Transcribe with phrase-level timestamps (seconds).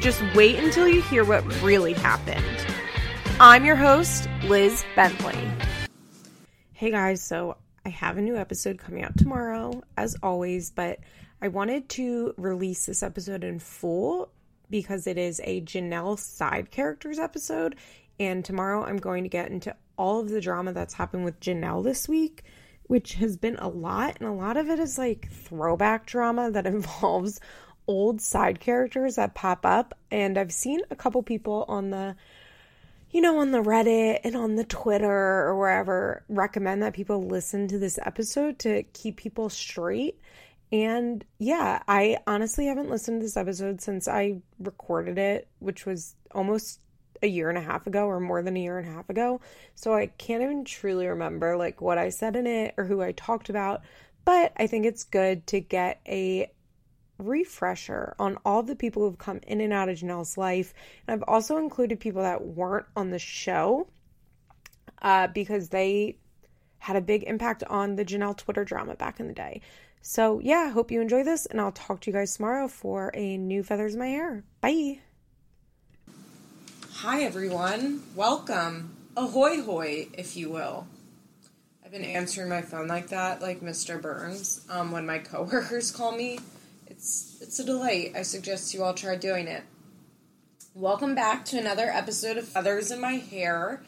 [0.00, 2.44] just wait until you hear what really happened.
[3.40, 5.48] I'm your host, Liz Bentley.
[6.72, 10.98] Hey guys, so I have a new episode coming out tomorrow, as always, but
[11.40, 14.30] I wanted to release this episode in full
[14.70, 17.76] because it is a Jenelle side characters episode.
[18.18, 21.84] And tomorrow I'm going to get into all of the drama that's happened with Jenelle
[21.84, 22.44] this week,
[22.84, 24.16] which has been a lot.
[24.20, 27.40] And a lot of it is like throwback drama that involves
[27.86, 32.16] old side characters that pop up and I've seen a couple people on the
[33.10, 37.68] you know on the Reddit and on the Twitter or wherever recommend that people listen
[37.68, 40.18] to this episode to keep people straight
[40.72, 46.14] and yeah, I honestly haven't listened to this episode since I recorded it, which was
[46.32, 46.80] almost
[47.22, 49.40] a year and a half ago or more than a year and a half ago.
[49.74, 53.12] So I can't even truly remember like what I said in it or who I
[53.12, 53.82] talked about,
[54.24, 56.50] but I think it's good to get a
[57.18, 60.74] refresher on all the people who've come in and out of Jenelle's life.
[61.06, 63.88] And I've also included people that weren't on the show
[65.02, 66.18] uh, because they
[66.78, 69.60] had a big impact on the Jenelle Twitter drama back in the day.
[70.02, 73.10] So, yeah, I hope you enjoy this, and I'll talk to you guys tomorrow for
[73.12, 74.44] a new Feathers in My Hair.
[74.60, 75.00] Bye.
[76.92, 78.02] Hi, everyone.
[78.14, 78.94] Welcome.
[79.16, 80.86] Ahoy, hoy, if you will.
[81.84, 84.00] I've been answering my phone like that, like Mr.
[84.00, 86.38] Burns, um, when my coworkers call me
[86.96, 88.12] it's it's a delight.
[88.16, 89.62] I suggest you all try doing it.
[90.74, 93.82] Welcome back to another episode of Feathers in My Hair.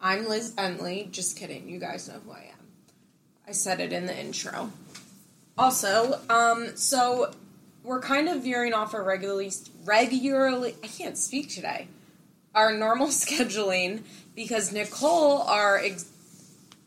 [0.00, 1.08] I'm Liz Bentley.
[1.10, 1.68] Just kidding.
[1.68, 2.66] You guys know who I am.
[3.46, 4.70] I said it in the intro.
[5.58, 7.32] Also, um, so
[7.82, 9.50] we're kind of veering off our regularly
[9.84, 11.88] regularly I can't speak today.
[12.54, 14.02] Our normal scheduling
[14.36, 16.10] because Nicole, our ex-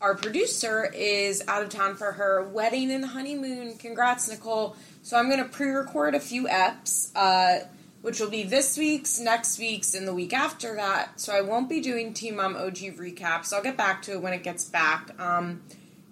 [0.00, 3.76] our producer, is out of town for her wedding and honeymoon.
[3.76, 4.76] Congrats, Nicole!
[5.08, 7.64] So I'm going to pre-record a few eps, uh,
[8.02, 11.18] which will be this week's, next week's, and the week after that.
[11.18, 13.54] So I won't be doing Teen Mom OG recaps.
[13.54, 15.18] I'll get back to it when it gets back.
[15.18, 15.62] Um,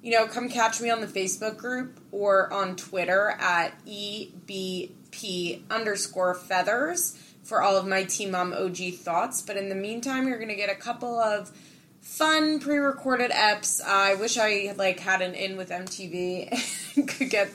[0.02, 6.32] you know, come catch me on the Facebook group or on Twitter at EBP underscore
[6.32, 9.42] feathers for all of my Teen Mom OG thoughts.
[9.42, 11.52] But in the meantime, you're going to get a couple of
[12.00, 13.82] fun pre-recorded eps.
[13.82, 17.50] Uh, I wish I like had an in with MTV and could get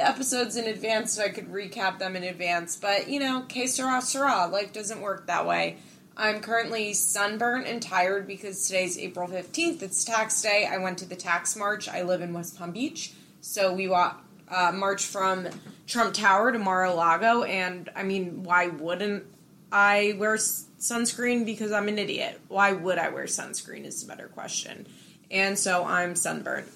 [0.00, 2.74] the episodes in advance so I could recap them in advance.
[2.74, 4.46] But, you know, que sera, sera.
[4.46, 5.76] Life doesn't work that way.
[6.16, 9.82] I'm currently sunburnt and tired because today's April 15th.
[9.82, 10.66] It's tax day.
[10.70, 11.86] I went to the tax march.
[11.86, 13.12] I live in West Palm Beach.
[13.42, 15.48] So we walk, uh, march from
[15.86, 17.42] Trump Tower to Mar a Lago.
[17.42, 19.24] And, I mean, why wouldn't
[19.70, 21.44] I wear sunscreen?
[21.44, 22.40] Because I'm an idiot.
[22.48, 24.86] Why would I wear sunscreen is a better question.
[25.30, 26.68] And so I'm sunburnt.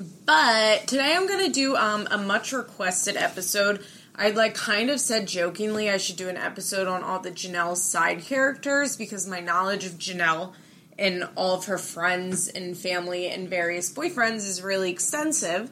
[0.00, 3.84] But today I'm going to do um, a much requested episode.
[4.16, 7.76] I like kind of said jokingly I should do an episode on all the Jenelle
[7.76, 10.54] side characters because my knowledge of Jenelle
[10.98, 15.70] and all of her friends and family and various boyfriends is really extensive.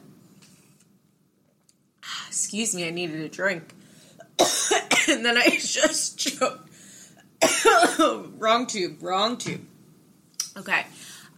[2.27, 3.73] Excuse me, I needed a drink.
[5.09, 6.69] and then I just choked.
[8.37, 9.65] wrong tube, wrong tube.
[10.55, 10.85] Okay.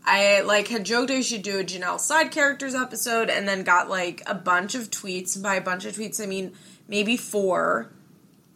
[0.06, 3.90] I like had joked I should do a Jenelle side characters episode and then got
[3.90, 5.42] like a bunch of tweets.
[5.42, 6.54] By a bunch of tweets I mean
[6.88, 7.92] maybe four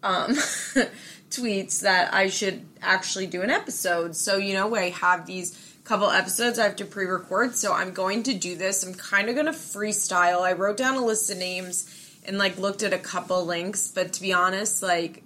[0.04, 0.36] um
[1.30, 4.16] tweets that I should actually do an episode.
[4.16, 8.24] So, you know, I have these couple episodes I have to pre-record, so I'm going
[8.24, 8.84] to do this.
[8.84, 10.42] I'm kind of going to freestyle.
[10.42, 14.14] I wrote down a list of names and like looked at a couple links, but
[14.14, 15.22] to be honest, like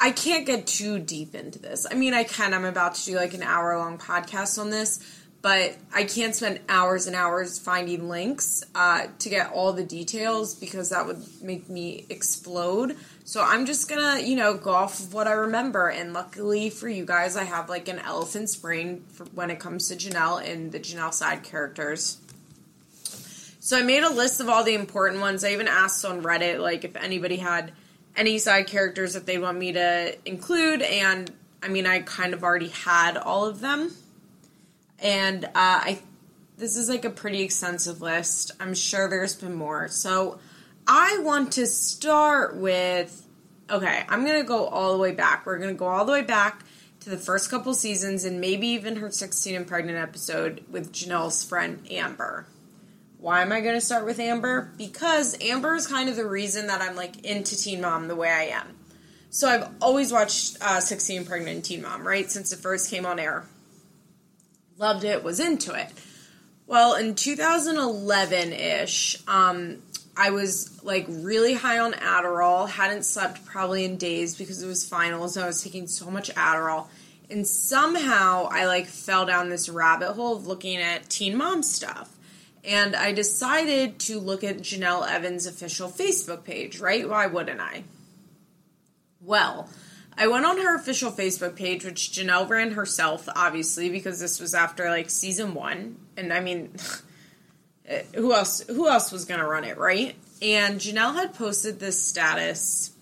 [0.00, 1.86] I can't get too deep into this.
[1.90, 2.54] I mean, I can.
[2.54, 5.04] I'm about to do like an hour long podcast on this,
[5.42, 10.54] but I can't spend hours and hours finding links uh, to get all the details
[10.54, 12.96] because that would make me explode.
[13.24, 15.88] So I'm just gonna, you know, go off of what I remember.
[15.88, 19.04] And luckily for you guys, I have like an elephant's brain
[19.34, 22.18] when it comes to Jenelle and the Jenelle side characters.
[23.60, 25.44] So I made a list of all the important ones.
[25.44, 27.72] I even asked on Reddit, like, if anybody had
[28.18, 31.30] any side characters that they want me to include, and
[31.62, 33.92] I mean, I kind of already had all of them,
[34.98, 35.98] and uh, I
[36.58, 38.50] this is like a pretty extensive list.
[38.60, 40.40] I'm sure there's been more, so
[40.86, 43.24] I want to start with
[43.70, 45.44] Okay, I'm gonna go all the way back.
[45.44, 46.64] We're gonna go all the way back
[47.00, 51.44] to the first couple seasons and maybe even her 16 and pregnant episode with Jenelle's
[51.44, 52.46] friend Amber.
[53.18, 54.72] Why am I going to start with Amber?
[54.76, 58.30] Because Amber is kind of the reason that I'm like into Teen Mom the way
[58.30, 58.68] I am.
[59.30, 62.30] So I've always watched uh, 16 Pregnant Teen Mom, right?
[62.30, 63.44] Since it first came on air.
[64.78, 65.88] Loved it, was into it.
[66.68, 69.78] Well, in 2011 ish, um,
[70.16, 74.88] I was like really high on Adderall, hadn't slept probably in days because it was
[74.88, 76.86] finals, and I was taking so much Adderall.
[77.30, 82.17] And somehow I like fell down this rabbit hole of looking at Teen Mom stuff.
[82.64, 87.08] And I decided to look at Jenelle Evans' official Facebook page, right?
[87.08, 87.84] Why wouldn't I?
[89.20, 89.68] Well,
[90.16, 94.52] I went on her official Facebook page, which Jenelle ran herself, obviously, because this was
[94.52, 95.96] after like season one.
[96.16, 96.72] And I mean,
[97.86, 98.60] eh, who else?
[98.66, 100.16] Who else was gonna run it, right?
[100.42, 102.92] And Jenelle had posted this status.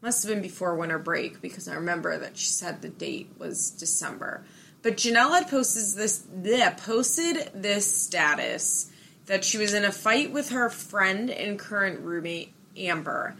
[0.00, 3.70] Must have been before winter break because I remember that she said the date was
[3.70, 4.44] December.
[4.82, 6.24] But Jenelle had posted this.
[6.42, 8.90] Yeah, posted this status
[9.26, 13.36] that she was in a fight with her friend and current roommate Amber,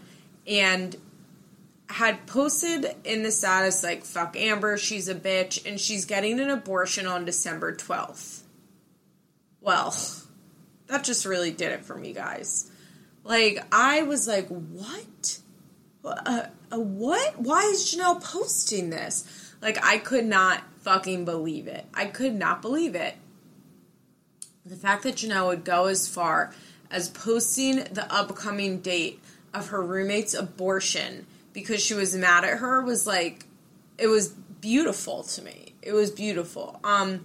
[0.47, 0.95] and
[1.87, 6.49] had posted in the status like "fuck Amber, she's a bitch," and she's getting an
[6.49, 8.43] abortion on December twelfth.
[9.59, 9.95] Well,
[10.87, 12.69] that just really did it for me, guys.
[13.23, 15.39] Like I was like, what?
[16.03, 17.39] Uh, uh, what?
[17.39, 19.53] Why is Jenelle posting this?
[19.61, 21.85] Like I could not fucking believe it.
[21.93, 23.15] I could not believe it.
[24.65, 26.53] The fact that Jenelle would go as far
[26.89, 29.21] as posting the upcoming date
[29.53, 33.45] of her roommate's abortion because she was mad at her was like
[33.97, 35.73] it was beautiful to me.
[35.81, 36.79] It was beautiful.
[36.83, 37.21] Um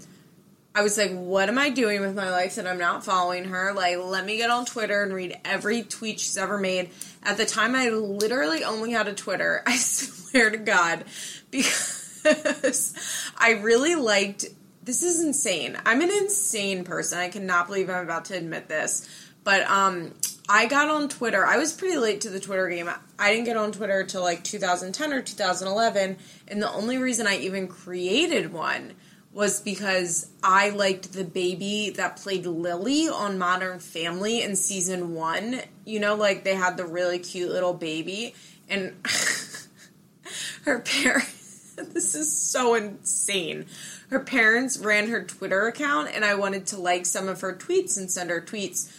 [0.75, 3.72] I was like, what am I doing with my life that I'm not following her?
[3.72, 6.90] Like, let me get on Twitter and read every tweet she's ever made.
[7.25, 9.62] At the time, I literally only had a Twitter.
[9.66, 11.05] I swear to God.
[11.50, 12.07] Because
[13.38, 14.47] I really liked.
[14.82, 15.76] This is insane.
[15.85, 17.19] I'm an insane person.
[17.19, 19.09] I cannot believe I'm about to admit this.
[19.44, 20.15] But um,
[20.49, 21.47] I got on Twitter.
[21.47, 22.91] I was pretty late to the Twitter game.
[23.19, 26.17] I didn't get on Twitter till like 2010 or 2011.
[26.49, 28.94] And the only reason I even created one
[29.32, 35.61] was because I liked the baby that played Lily on Modern Family in season one.
[35.85, 38.35] You know, like they had the really cute little baby,
[38.69, 38.94] and
[40.65, 41.38] her parents.
[41.94, 43.66] This is so insane.
[44.10, 47.96] Her parents ran her Twitter account, and I wanted to like some of her tweets
[47.96, 48.92] and send her tweets,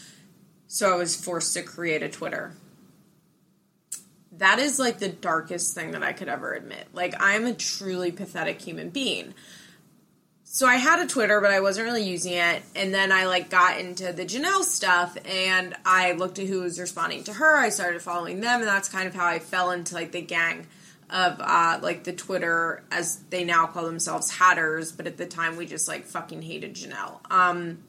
[0.68, 2.54] so I was forced to create a Twitter.
[4.32, 6.88] That is like the darkest thing that I could ever admit.
[6.94, 9.34] Like, I'm a truly pathetic human being
[10.52, 12.64] so I had a Twitter, but I wasn't really using it.
[12.76, 16.80] And then I like got into the Jenelle stuff, and I looked at who was
[16.80, 17.58] responding to her.
[17.58, 20.66] I started following them, and that's kind of how I fell into like the gang
[21.10, 24.92] of uh, like the Twitter, as they now call themselves, hatters.
[24.92, 27.20] But at the time, we just like fucking hated Jenelle.
[27.32, 27.80] Um,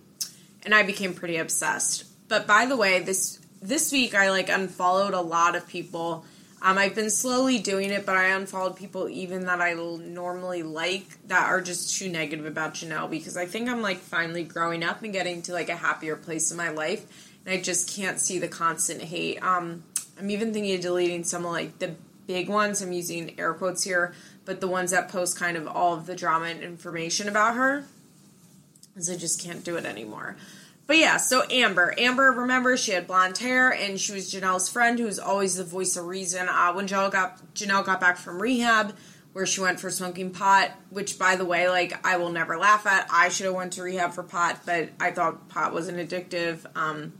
[0.62, 2.06] and I became pretty obsessed.
[2.28, 6.24] But by the way, this this week I like unfollowed a lot of people
[6.62, 11.26] um, I've been slowly doing it, but I unfollowed people even that I normally like
[11.28, 15.02] that are just too negative about Jenelle because I think I'm like finally growing up
[15.02, 17.06] and getting to like a happier place in my life,
[17.46, 19.42] and I just can't see the constant hate.
[19.42, 19.84] Um,
[20.18, 21.94] I'm even thinking of deleting some of like the
[22.30, 22.80] big ones.
[22.80, 26.14] I'm using air quotes here, but the ones that post kind of all of the
[26.14, 27.86] drama and information about her,
[28.94, 30.36] because I just can't do it anymore.
[30.86, 31.92] But yeah, so Amber.
[31.98, 35.64] Amber, remember, she had blonde hair and she was Jenelle's friend who was always the
[35.64, 36.48] voice of reason.
[36.48, 38.94] Uh, when Jenelle got, Jenelle got back from rehab,
[39.32, 42.86] where she went for smoking pot, which by the way, like I will never laugh
[42.86, 43.08] at.
[43.12, 46.64] I should have went to rehab for pot, but I thought pot wasn't addictive.
[46.76, 47.12] Um,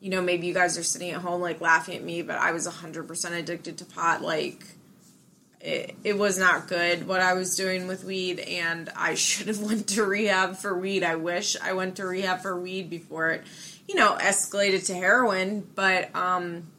[0.00, 2.52] you know, maybe you guys are sitting at home like laughing at me, but I
[2.52, 4.22] was 100% addicted to pot.
[4.22, 4.64] Like
[5.60, 9.60] it, it was not good what I was doing with weed, and I should have
[9.60, 11.04] went to rehab for weed.
[11.04, 13.44] I wish I went to rehab for weed before it,
[13.86, 15.68] you know, escalated to heroin.
[15.74, 16.70] But um,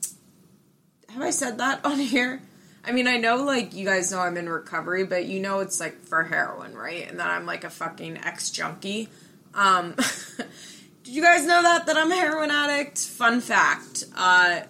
[1.09, 2.41] have I said that on here?
[2.83, 5.79] I mean, I know like you guys know I'm in recovery, but you know it's
[5.79, 7.07] like for heroin, right?
[7.07, 9.09] And that I'm like a fucking ex junkie.
[9.53, 9.95] Um,
[11.03, 12.99] did you guys know that that I'm a heroin addict?
[12.99, 14.03] Fun fact.
[14.15, 14.61] Uh,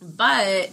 [0.00, 0.70] but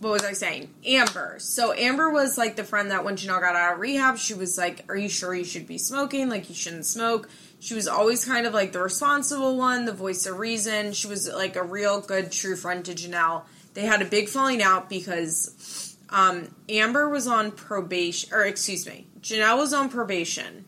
[0.00, 0.72] what was I saying?
[0.86, 1.36] Amber.
[1.38, 4.56] So Amber was like the friend that when Jenelle got out of rehab, she was
[4.56, 6.28] like, "Are you sure you should be smoking?
[6.28, 7.28] Like you shouldn't smoke."
[7.60, 10.92] She was always kind of like the responsible one, the voice of reason.
[10.92, 13.42] She was like a real good, true friend to Jenelle.
[13.74, 19.08] They had a big falling out because um, Amber was on probation, or excuse me,
[19.20, 20.64] Jenelle was on probation.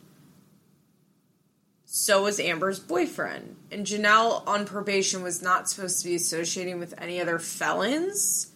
[1.93, 3.57] So was Amber's boyfriend.
[3.73, 8.51] And Jenelle on probation was not supposed to be associating with any other felons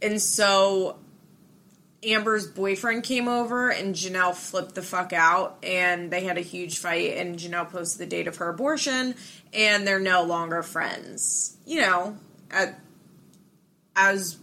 [0.00, 0.96] and so
[2.02, 6.78] Amber's boyfriend came over and Jenelle flipped the fuck out and they had a huge
[6.78, 9.14] fight and Jenelle posted the date of her abortion
[9.52, 11.56] and they're no longer friends.
[11.66, 12.16] You know,
[13.96, 14.36] as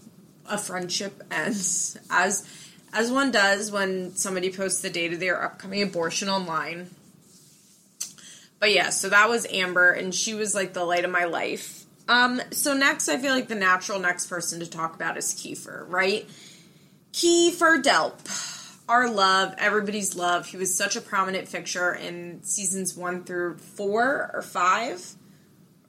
[0.50, 2.48] a friendship ends, as
[2.94, 6.90] as one does when somebody posts the date of their upcoming abortion online.
[8.60, 11.86] But yeah, so that was Amber and she was like the light of my life.
[12.08, 15.86] Um so next I feel like the natural next person to talk about is Kiefer,
[15.88, 16.28] right?
[17.14, 20.48] Kiefer Delp, our love, everybody's love.
[20.48, 25.16] He was such a prominent fixture in seasons one through four or five.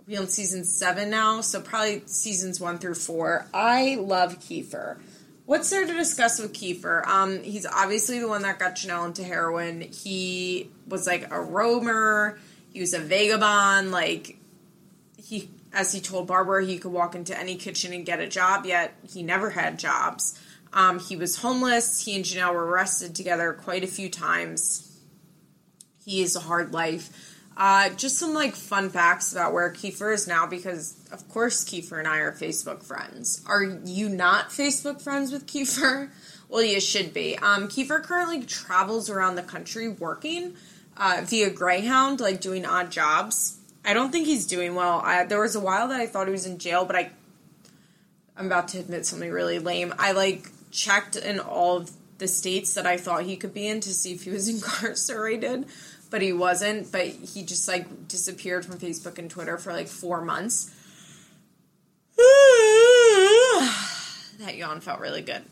[0.06, 3.44] We're on season seven now, so probably seasons one through four.
[3.52, 4.98] I love Kiefer.
[5.46, 7.04] What's there to discuss with Kiefer?
[7.06, 9.80] Um, he's obviously the one that got Jenelle into heroin.
[9.80, 12.38] He was like a roamer.
[12.76, 13.90] He was a vagabond.
[13.90, 14.36] Like
[15.16, 18.66] he, as he told Barbara, he could walk into any kitchen and get a job.
[18.66, 20.38] Yet he never had jobs.
[20.74, 22.04] Um, he was homeless.
[22.04, 24.94] He and Jenelle were arrested together quite a few times.
[26.04, 27.08] He is a hard life.
[27.56, 31.98] Uh, just some like fun facts about where Kiefer is now because of course Kiefer
[31.98, 33.42] and I are Facebook friends.
[33.46, 36.10] Are you not Facebook friends with Kiefer?
[36.48, 37.36] Well, you should be.
[37.36, 40.54] Um, Kiefer currently travels around the country working
[40.96, 43.58] uh, via Greyhound, like doing odd jobs.
[43.84, 45.00] I don't think he's doing well.
[45.04, 47.10] I, there was a while that I thought he was in jail, but I
[48.36, 49.94] I'm about to admit something really lame.
[49.98, 53.80] I like checked in all of the states that I thought he could be in
[53.80, 55.66] to see if he was incarcerated,
[56.10, 56.92] but he wasn't.
[56.92, 60.72] But he just like disappeared from Facebook and Twitter for like four months.
[64.38, 65.42] that yawn felt really good.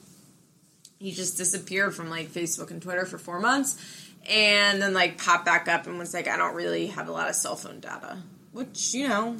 [0.99, 5.45] He just disappeared from like Facebook and Twitter for four months and then like popped
[5.45, 8.19] back up and was like, I don't really have a lot of cell phone data.
[8.53, 9.37] Which, you know,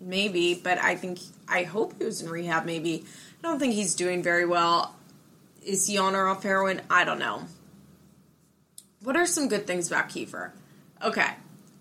[0.00, 3.04] maybe, but I think I hope he was in rehab maybe.
[3.42, 4.94] I don't think he's doing very well.
[5.64, 6.80] Is he on or off heroin?
[6.90, 7.42] I don't know.
[9.02, 10.52] What are some good things about Kiefer?
[11.04, 11.28] Okay,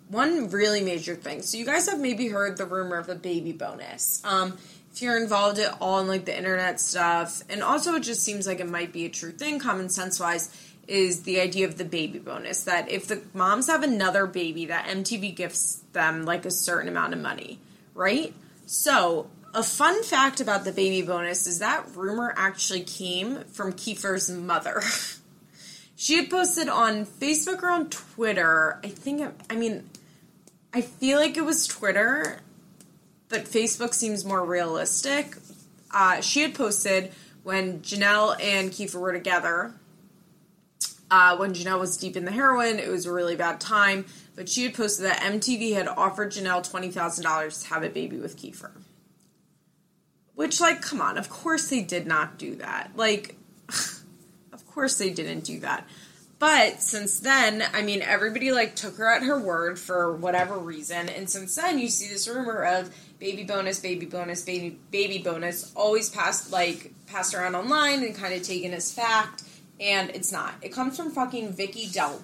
[0.10, 1.42] one really major thing.
[1.44, 4.22] So you guys have maybe heard the rumor of the baby bonus.
[4.26, 4.58] Um,
[4.92, 8.46] if you're involved at all in like the internet stuff, and also it just seems
[8.46, 10.50] like it might be a true thing, common sense wise,
[10.92, 12.66] is the idea of the baby bonus.
[12.66, 17.14] That if the moms have another baby, that MTV gifts them like a certain amount
[17.14, 17.60] of money,
[17.96, 18.34] right?
[18.66, 24.30] So a fun fact about the baby bonus is that rumor actually came from Kiefer's
[24.30, 24.82] mother.
[25.96, 28.80] she had posted on Facebook or on Twitter.
[28.84, 29.90] I think, I mean,
[30.74, 32.40] I feel like it was Twitter,
[33.30, 35.38] but Facebook seems more realistic.
[35.94, 39.74] Uh, she had posted when Jenelle and Kiefer were together.
[41.12, 44.06] Uh, when Jenelle was deep in the heroin, it was a really bad time.
[44.36, 48.38] But she had posted that MTV had offered Jenelle $20,000 to have a baby with
[48.38, 48.72] Kiefer.
[50.36, 52.92] Which, like, come on, of course they did not do that.
[52.96, 53.36] Like,
[54.54, 55.86] of course they didn't do that.
[56.42, 61.08] But since then, I mean, everybody like took her at her word for whatever reason,
[61.08, 62.90] and since then, you see this rumor of
[63.20, 68.34] baby bonus, baby bonus, baby baby bonus, always passed like passed around online and kind
[68.34, 69.44] of taken as fact,
[69.82, 70.54] and it's not.
[70.62, 72.22] It comes from fucking Vicky Delp.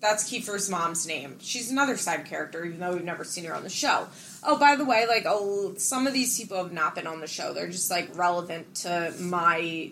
[0.00, 1.36] That's Kiefer's mom's name.
[1.40, 4.06] She's another side character, even though we've never seen her on the show.
[4.42, 7.26] Oh, by the way, like oh, some of these people have not been on the
[7.26, 7.52] show.
[7.52, 9.90] They're just like relevant to my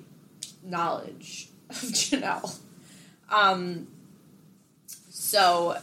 [0.64, 2.58] knowledge of Jenelle.
[3.30, 3.88] Um,
[5.10, 5.76] so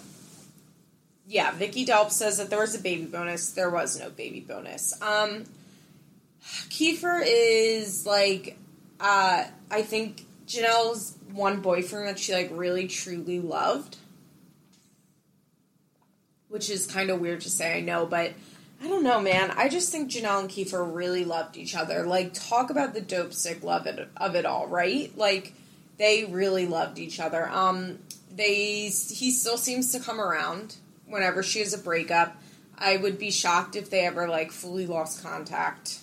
[1.27, 3.51] yeah, Vicky Delp says that there was a baby bonus.
[3.51, 5.00] There was no baby bonus.
[5.01, 5.43] Um,
[6.70, 8.58] Kiefer is like,
[9.00, 13.98] uh, I think Jenelle's one boyfriend that she like really truly loved,
[16.50, 18.34] which is kind of weird to say, I know, but
[18.84, 19.52] I don't know, man.
[19.52, 22.06] I just think Jenelle and Kiefer really loved each other.
[22.06, 25.18] Like, talk about the dope sick love of it all, right?
[25.18, 25.54] Like,
[25.98, 27.48] they really loved each other.
[27.50, 28.00] Um,
[28.36, 30.76] they he still seems to come around
[31.08, 32.36] whenever she has a breakup.
[32.78, 36.00] I would be shocked if they ever like fully lost contact.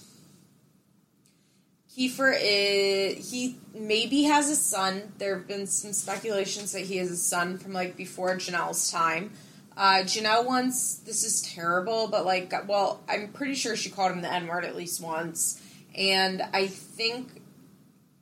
[1.97, 5.13] Kiefer is he maybe has a son.
[5.19, 9.33] There have been some speculations that he has a son from like before Jenelle's time.
[9.77, 14.21] Uh, Jenelle once, this is terrible, but like, well, I'm pretty sure she called him
[14.21, 15.63] the N word at least once.
[15.97, 17.43] And I think,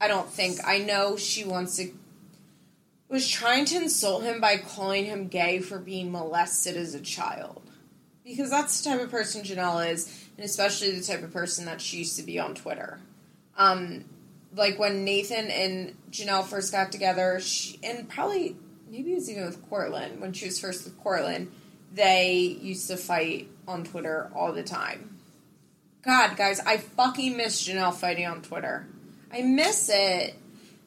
[0.01, 1.91] I don't think, I know she once to,
[3.09, 7.63] was trying to insult him by calling him gay for being molested as a child.
[8.25, 11.81] Because that's the type of person Jenelle is, and especially the type of person that
[11.81, 13.01] she used to be on Twitter.
[13.59, 14.05] Um,
[14.55, 18.57] like when Nathan and Jenelle first got together, she, and probably
[18.91, 21.51] maybe it was even with Courtland when she was first with Courtland.
[21.93, 25.19] They used to fight on Twitter all the time.
[26.03, 28.87] God, guys, I fucking miss Jenelle fighting on Twitter.
[29.33, 30.35] I miss it.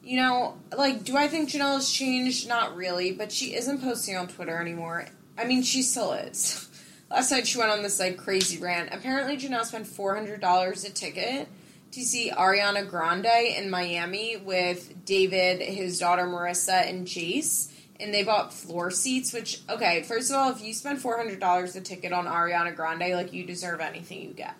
[0.02, 2.48] You know, like, do I think Jenelle has changed?
[2.48, 5.06] Not really, but she isn't posting on Twitter anymore.
[5.38, 6.68] I mean, she still is.
[7.10, 8.88] Last night she went on this like crazy rant.
[8.90, 11.46] Apparently, Jenelle spent four hundred dollars a ticket
[11.92, 17.70] to see Ariana Grande in Miami with David, his daughter Maryssa, and Jace.
[18.00, 21.80] And they bought floor seats, which, okay, first of all, if you spend $400 a
[21.80, 24.56] ticket on Ariana Grande, like, you deserve anything you get.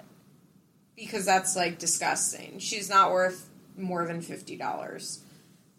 [0.94, 2.58] Because that's, like, disgusting.
[2.60, 5.18] She's not worth more than $50.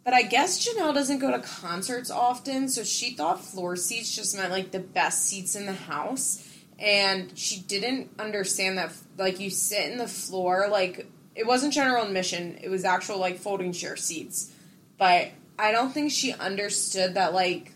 [0.04, 4.36] But I guess Jenelle doesn't go to concerts often, so she thought floor seats just
[4.36, 6.46] meant, like, the best seats in the house.
[6.80, 12.06] And she didn't understand that, like, you sit in the floor, like, it wasn't general
[12.06, 12.60] admission.
[12.62, 14.52] It was actual like folding chair seats.
[14.98, 17.74] But I don't think she understood that like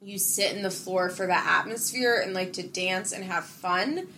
[0.00, 4.08] you sit in the floor for the atmosphere and like to dance and have fun.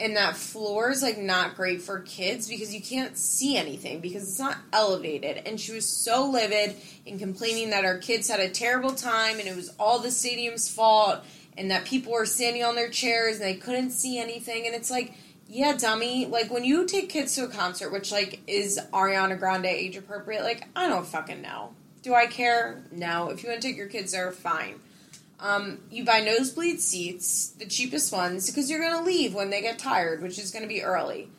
[0.00, 4.22] And that floor is like not great for kids because you can't see anything because
[4.22, 5.42] it's not elevated.
[5.44, 9.48] And she was so livid and complaining that our kids had a terrible time and
[9.48, 11.24] it was all the stadium's fault
[11.56, 14.66] and that people were standing on their chairs and they couldn't see anything.
[14.66, 15.14] And it's like,
[15.48, 16.26] yeah, dummy.
[16.26, 20.42] Like when you take kids to a concert, which like is Ariana Grande age appropriate,
[20.42, 21.74] like I don't fucking know.
[22.02, 22.84] Do I care?
[22.92, 23.30] No.
[23.30, 24.80] If you want to take your kids there, fine.
[25.40, 29.78] Um, you buy nosebleed seats, the cheapest ones, because you're gonna leave when they get
[29.78, 31.30] tired, which is gonna be early.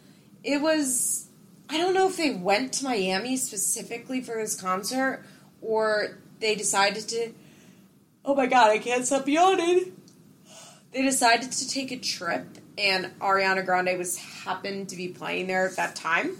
[0.44, 1.28] It was
[1.70, 5.24] I don't know if they went to Miami specifically for this concert
[5.62, 7.34] or they decided to
[8.25, 9.96] Oh my god, I can't stop yawning.
[10.92, 15.67] They decided to take a trip and Ariana Grande was happened to be playing there
[15.67, 16.38] at that time.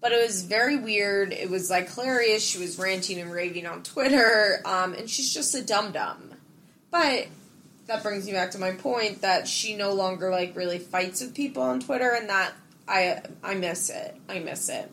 [0.00, 1.32] But it was very weird.
[1.32, 2.44] It was like hilarious.
[2.44, 6.34] She was ranting and raving on Twitter, um, and she's just a dum dum.
[6.90, 7.28] But
[7.86, 11.34] that brings me back to my point that she no longer like really fights with
[11.34, 12.52] people on Twitter, and that
[12.88, 14.16] I I miss it.
[14.28, 14.90] I miss it.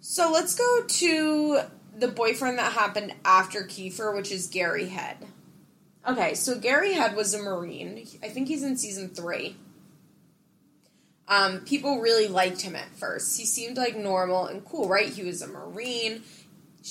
[0.00, 1.60] So let's go to
[1.96, 5.16] the boyfriend that happened after Kiefer, which is Gary Head.
[6.06, 8.06] Okay, so Gary Head was a Marine.
[8.22, 9.56] I think he's in season three.
[11.26, 13.38] Um, people really liked him at first.
[13.38, 15.08] He seemed like normal and cool, right?
[15.08, 16.22] He was a Marine.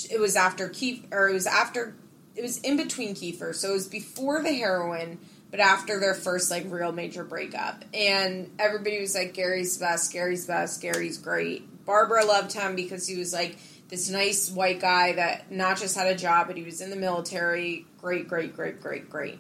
[0.10, 1.96] It was after Kiefer, or it was after,
[2.36, 5.20] it was in between Kiefer, so it was before the heroin,
[5.52, 7.86] but after their first like real major breakup.
[7.94, 11.86] And everybody was like, Gary's best, Gary's best, Gary's great.
[11.86, 16.08] Barbara loved him because he was like this nice white guy that not just had
[16.08, 17.86] a job, but he was in the military.
[18.00, 19.40] Great, great, great, great, great.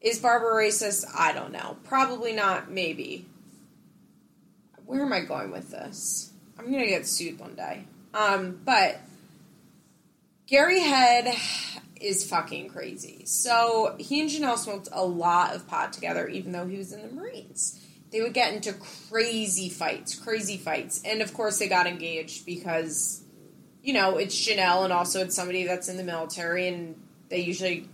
[0.00, 1.04] Is Barbara racist?
[1.16, 1.76] I don't know.
[1.84, 3.26] Probably not, maybe.
[4.84, 6.32] Where am I going with this?
[6.58, 7.84] I'm going to get sued one day.
[8.12, 9.00] Um, but
[10.46, 11.34] Gary Head
[12.00, 13.22] is fucking crazy.
[13.24, 17.02] So he and Jenelle smoked a lot of pot together, even though he was in
[17.02, 17.80] the Marines
[18.12, 21.02] they would get into crazy fights, crazy fights.
[21.04, 23.24] And of course, they got engaged because,
[23.82, 26.94] you know, it's Jenelle and also it's somebody that's in the military, and
[27.28, 27.88] they usually.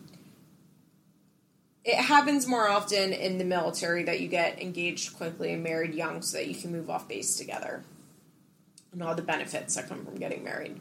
[1.84, 6.20] It happens more often in the military that you get engaged quickly and married young
[6.20, 7.82] so that you can move off base together.
[8.92, 10.80] And all the benefits that come from getting married.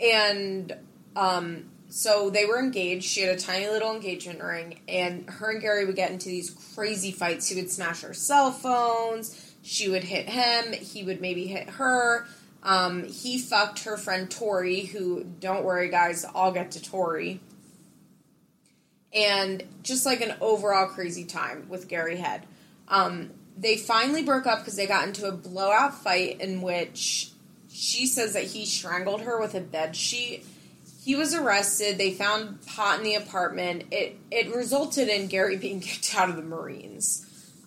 [0.00, 0.74] And
[1.14, 3.04] um, so they were engaged.
[3.04, 6.50] She had a tiny little engagement ring, and her and Gary would get into these
[6.74, 7.48] crazy fights.
[7.48, 9.54] He would smash her cell phones.
[9.62, 10.72] She would hit him.
[10.72, 12.26] He would maybe hit her.
[12.62, 17.40] Um, he fucked her friend Tori, who, don't worry, guys, I'll get to Tori.
[19.12, 22.44] And just like an overall crazy time with Gary Head.
[22.88, 27.30] Um, they finally broke up because they got into a blowout fight in which
[27.70, 30.44] she says that he strangled her with a bed sheet
[31.06, 31.98] he was arrested.
[31.98, 33.84] They found pot in the apartment.
[33.92, 37.24] It it resulted in Gary being kicked out of the Marines.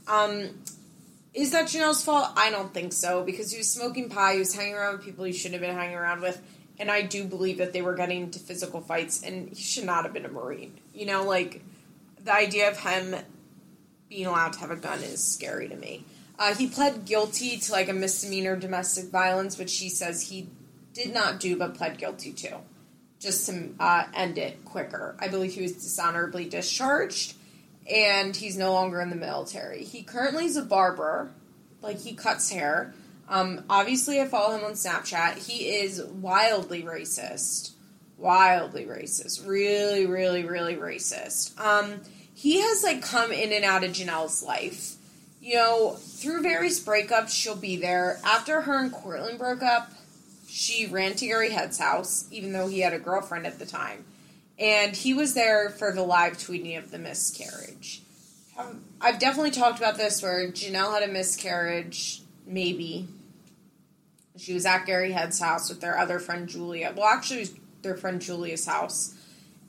[0.10, 0.50] Um,
[1.34, 2.32] is that Jenelle's fault?
[2.36, 4.34] I don't think so because he was smoking pot.
[4.34, 6.42] He was hanging around with people he shouldn't have been hanging around with,
[6.80, 10.04] and I do believe that they were getting into physical fights, and he should not
[10.04, 10.78] have been a Marine.
[10.94, 11.62] You know, like
[12.22, 13.16] the idea of him
[14.10, 16.04] being allowed to have a gun is scary to me.
[16.38, 20.50] Uh, he pled guilty to like a misdemeanor domestic violence, which he says he
[20.92, 22.60] did not do but pled guilty to
[23.20, 25.16] just to uh, end it quicker.
[25.20, 27.36] I believe he was dishonorably discharged
[27.92, 29.84] and he's no longer in the military.
[29.84, 31.32] He currently is a barber,
[31.82, 32.94] like he cuts hair.
[33.28, 35.48] Um, obviously, I follow him on Snapchat.
[35.48, 37.72] He is wildly racist.
[38.18, 39.48] Wildly racist.
[39.48, 41.60] Really, really, really racist.
[41.60, 42.02] Um,
[42.34, 44.96] he has like come in and out of Jenelle's life.
[45.42, 48.20] You know, through various breakups, she'll be there.
[48.26, 49.90] After her and Courtland broke up,
[50.50, 54.06] she ran to Gary Head's house, even though he had a girlfriend at the time.
[54.58, 58.02] And he was there for the live tweeting of the miscarriage.
[59.00, 63.08] I've definitely talked about this where Jenelle had a miscarriage, maybe.
[64.38, 66.94] She was at Gary Head's house with their other friend Julia.
[66.96, 69.16] Well, actually, it was their friend Julia's house.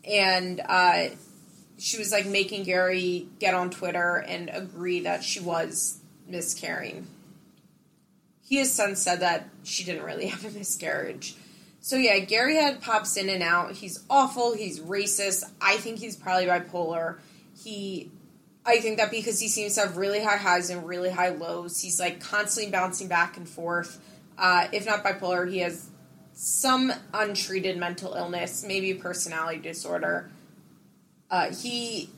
[0.05, 1.11] And uh,
[1.79, 7.07] she was like making Gary get on Twitter and agree that she was miscarrying.
[8.51, 11.37] He has since said that she didn't really have a miscarriage.
[11.79, 13.73] So yeah, Gary Head pops in and out.
[13.75, 14.57] He's awful.
[14.57, 15.49] He's racist.
[15.63, 17.21] I think he's probably bipolar.
[17.63, 18.11] He,
[18.67, 21.81] I think that because he seems to have really high highs and really high lows,
[21.81, 24.05] he's like constantly bouncing back and forth.
[24.37, 25.89] Uh, if not bipolar, he has
[26.33, 30.29] some untreated mental illness, maybe a personality disorder.
[31.31, 32.11] Uh, he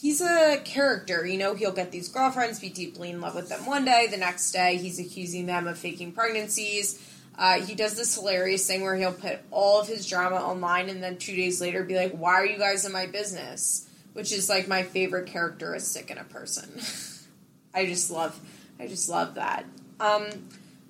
[0.00, 1.54] he's a character, you know.
[1.54, 4.76] He'll get these girlfriends, be deeply in love with them one day, the next day
[4.76, 7.04] he's accusing them of faking pregnancies.
[7.36, 11.02] Uh, he does this hilarious thing where he'll put all of his drama online and
[11.02, 14.48] then two days later be like, "Why are you guys in my business?" Which is
[14.48, 16.80] like my favorite characteristic in a person.
[17.74, 18.40] I just love,
[18.80, 19.64] I just love that.
[20.00, 20.26] Um,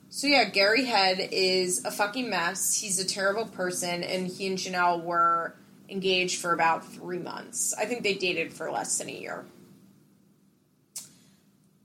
[0.08, 2.80] so yeah, Gary Head is a fucking mess.
[2.80, 5.54] He's a terrible person, and he and Jenelle were
[5.88, 7.74] engaged for about three months.
[7.74, 9.44] I think they dated for less than a year.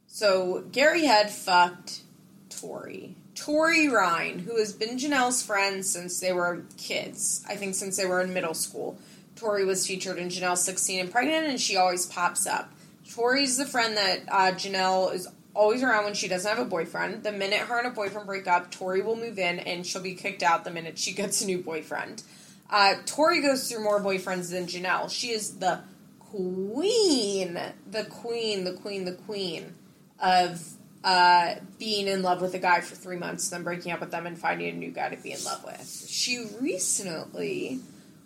[0.07, 2.01] So Gary had fucked
[2.49, 3.15] Tori.
[3.35, 7.43] Tori Ryan, who has been Jenelle's friend since they were kids.
[7.49, 8.97] I think since they were in middle school.
[9.35, 12.71] Tori was featured in Jenelle 16 and Pregnant, and she always pops up.
[13.11, 17.23] Tori's the friend that uh, Jenelle is always around when she doesn't have a boyfriend.
[17.23, 20.15] The minute her and a boyfriend break up, Tori will move in, and she'll be
[20.15, 22.23] kicked out the minute she gets a new boyfriend.
[22.73, 25.07] Uh, Tori goes through more boyfriends than Jenelle.
[25.07, 25.81] She is the
[26.17, 29.75] queen, the queen, the queen, the queen
[30.19, 30.67] of
[31.03, 34.25] uh, being in love with a guy for three months, then breaking up with them
[34.25, 36.07] and finding a new guy to be in love with.
[36.09, 37.79] She recently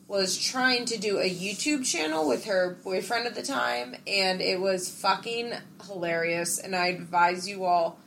[0.08, 4.62] was trying to do a YouTube channel with her boyfriend at the time, and it
[4.62, 5.52] was fucking
[5.86, 6.58] hilarious.
[6.58, 8.00] And I advise you all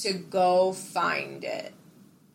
[0.00, 1.72] to go find it.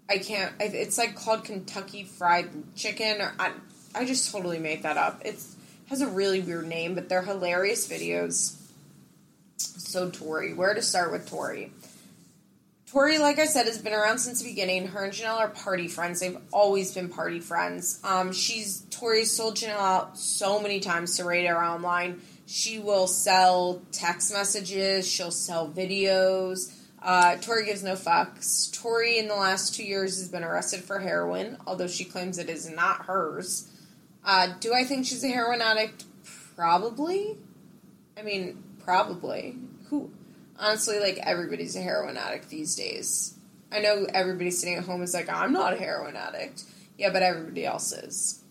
[0.10, 0.54] I can't.
[0.60, 3.54] It's like called Kentucky Fried Chicken, or I,
[3.96, 5.22] I just totally made that up.
[5.26, 5.42] It
[5.90, 8.58] has a really weird name, but they're hilarious videos.
[9.58, 11.72] So Tori, where to start with Tori?
[12.92, 14.88] Tori, like I said, has been around since the beginning.
[14.88, 16.20] Her and Jenelle are party friends.
[16.20, 18.02] They've always been party friends.
[18.04, 22.20] Um, she's Tori sold Jenelle out so many times to Radar Online.
[22.48, 25.10] She will sell text messages.
[25.10, 26.74] She'll sell videos.
[27.02, 28.72] Uh, Tori gives no fucks.
[28.80, 32.50] Tori, in the last two years, has been arrested for heroin, although she claims it
[32.50, 33.70] is not hers.
[34.24, 36.06] Uh, do I think she's a heroin addict?
[36.56, 37.38] Probably.
[38.18, 39.58] I mean, probably.
[39.90, 40.12] Who?
[40.62, 43.36] honestly, like everybody's a heroin addict these days.
[43.72, 46.64] I know everybody sitting at home is like, I'm not a heroin addict.
[46.98, 48.44] Yeah, but everybody else is.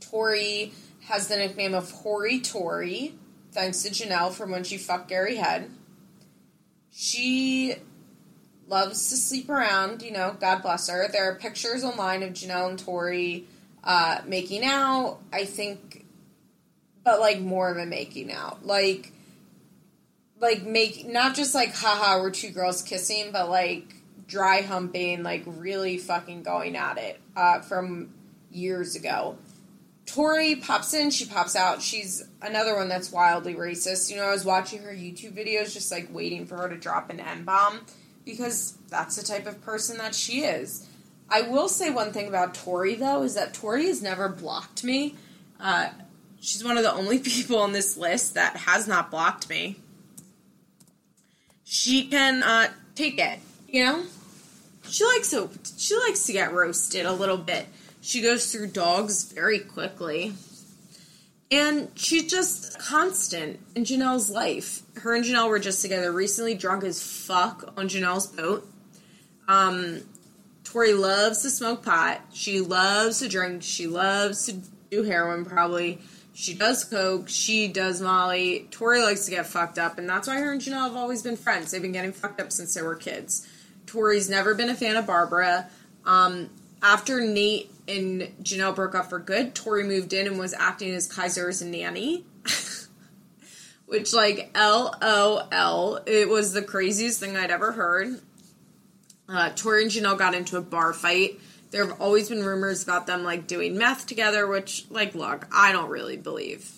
[0.00, 0.72] Tori
[1.06, 3.14] has the nickname of Hoary Tori,
[3.52, 5.70] thanks to Jenelle from when she fucked Gary Head.
[7.00, 7.76] She
[8.66, 11.06] loves to sleep around, you know, God bless her.
[11.06, 13.46] There are pictures online of Jenelle and Tori
[13.84, 16.04] uh, making out, I think,
[17.04, 18.66] but like more of a making out.
[18.66, 19.12] Like,
[20.40, 23.94] like make not just like haha we're two girls kissing but like
[24.26, 28.12] dry humping like really fucking going at it uh, from
[28.50, 29.36] years ago
[30.08, 31.82] tori pops in she pops out.
[31.82, 34.10] She's another one that's wildly racist.
[34.10, 37.10] You know i was watching her youtube videos just like waiting for her to drop
[37.10, 37.80] an n-bomb
[38.24, 40.86] because that's the type of person that she is.
[41.30, 45.14] I will say one thing about tori though is that tori has never blocked me.
[45.60, 45.90] Uh,
[46.40, 49.76] she's one of the only people on this list that has not blocked me.
[51.64, 53.40] She can uh, take it.
[53.68, 54.04] You know,
[54.88, 57.66] she likes to she likes to get roasted a little bit.
[58.08, 60.32] She goes through dogs very quickly.
[61.50, 64.80] And she's just constant in Jenelle's life.
[65.02, 68.66] Her and Jenelle were just together recently, drunk as fuck on Jenelle's boat.
[69.46, 70.00] Um,
[70.64, 72.22] Tori loves to smoke pot.
[72.32, 73.62] She loves to drink.
[73.62, 74.54] She loves to
[74.90, 76.00] do heroin, probably.
[76.32, 77.28] She does coke.
[77.28, 78.68] She does Molly.
[78.70, 81.36] Tori likes to get fucked up, and that's why her and Jenelle have always been
[81.36, 81.72] friends.
[81.72, 83.46] They've been getting fucked up since they were kids.
[83.84, 85.68] Tori's never been a fan of Barbara.
[86.06, 86.48] Um,
[86.82, 91.06] after Nate and Jenelle broke up for good, Tori moved in and was acting as
[91.06, 92.24] Kaiser's nanny.
[93.86, 98.20] Which, like, LOL, it was the craziest thing I'd ever heard.
[99.28, 103.06] Uh, Tori and Jenelle got into a bar fight there have always been rumors about
[103.06, 106.70] them like doing meth together, which like look, I don't really believe.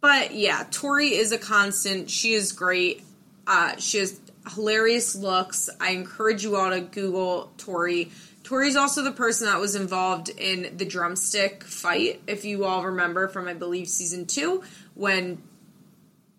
[0.00, 2.10] But yeah, Tori is a constant.
[2.10, 3.02] She is great.
[3.46, 4.20] Uh, she has
[4.54, 5.68] hilarious looks.
[5.80, 8.10] I encourage you all to Google Tori.
[8.48, 13.28] Tori's also the person that was involved in the drumstick fight, if you all remember
[13.28, 14.62] from I believe season two,
[14.94, 15.42] when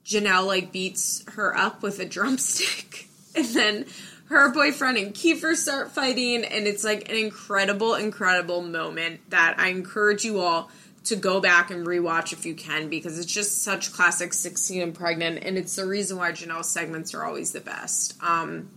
[0.04, 3.86] Jenelle like beats her up with a drumstick and then
[4.26, 9.68] her boyfriend and Kiefer start fighting, and it's like an incredible, incredible moment that I
[9.68, 10.72] encourage you all
[11.04, 14.96] to go back and rewatch if you can because it's just such classic 16 and
[14.96, 18.16] pregnant, and it's the reason why Jenelle's segments are always the best.
[18.24, 18.72] Um,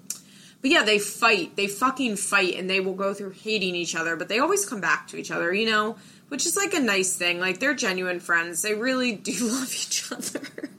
[0.62, 1.56] but yeah, they fight.
[1.56, 4.80] They fucking fight, and they will go through hating each other, but they always come
[4.80, 5.96] back to each other, you know?
[6.28, 7.40] Which is like a nice thing.
[7.40, 8.62] Like, they're genuine friends.
[8.62, 10.70] They really do love each other.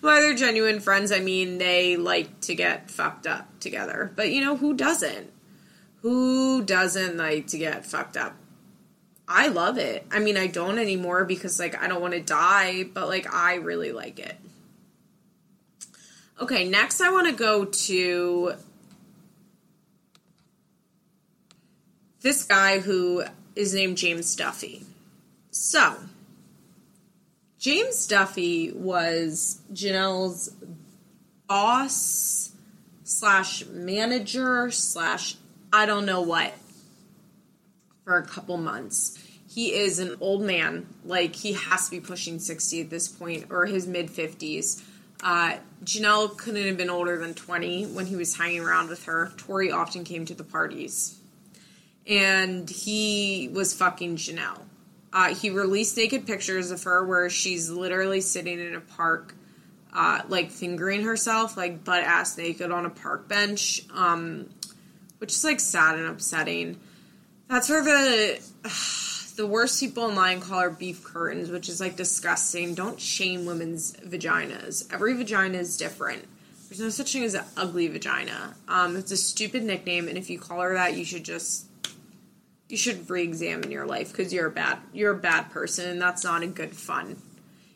[0.00, 4.12] By they're genuine friends, I mean they like to get fucked up together.
[4.14, 5.32] But you know, who doesn't?
[6.02, 8.36] Who doesn't like to get fucked up?
[9.26, 10.06] I love it.
[10.10, 13.56] I mean, I don't anymore because like I don't want to die, but like I
[13.56, 14.36] really like it.
[16.40, 18.54] Okay, next I want to go to
[22.22, 24.84] this guy who is named James Duffy.
[25.50, 25.96] So,
[27.58, 30.54] James Duffy was Jenelle's
[31.46, 32.52] boss
[33.02, 35.36] slash manager slash
[35.72, 36.54] I don't know what
[38.04, 39.22] for a couple months.
[39.50, 43.46] He is an old man, like he has to be pushing 60 at this point
[43.50, 44.82] or his mid 50s.
[45.22, 49.32] Uh, Jenelle couldn't have been older than 20 when he was hanging around with her.
[49.36, 51.17] Tori often came to the parties.
[52.08, 54.62] And he was fucking Jenelle.
[55.12, 59.34] Uh, he released naked pictures of her where she's literally sitting in a park,
[59.92, 64.48] uh, like fingering herself, like butt ass naked on a park bench, um,
[65.18, 66.78] which is like sad and upsetting.
[67.48, 68.40] That's where the
[69.38, 72.74] the worst people online call her beef curtains, which is like disgusting.
[72.74, 74.92] Don't shame women's vaginas.
[74.92, 76.26] Every vagina is different.
[76.68, 78.54] There's no such thing as an ugly vagina.
[78.66, 81.67] Um, it's a stupid nickname, and if you call her that, you should just
[82.68, 86.24] you should re-examine your life because you're a bad you're a bad person and that's
[86.24, 87.16] not in good fun.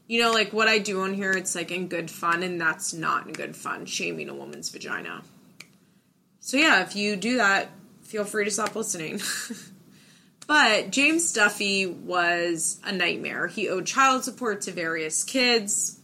[0.07, 2.93] You know like what i do on here it's like in good fun and that's
[2.93, 5.23] not in good fun shaming a woman's vagina.
[6.41, 7.71] So yeah if you do that
[8.03, 9.21] feel free to stop listening.
[10.49, 13.47] But james duffy was a nightmare.
[13.47, 15.99] He owed child support to various kids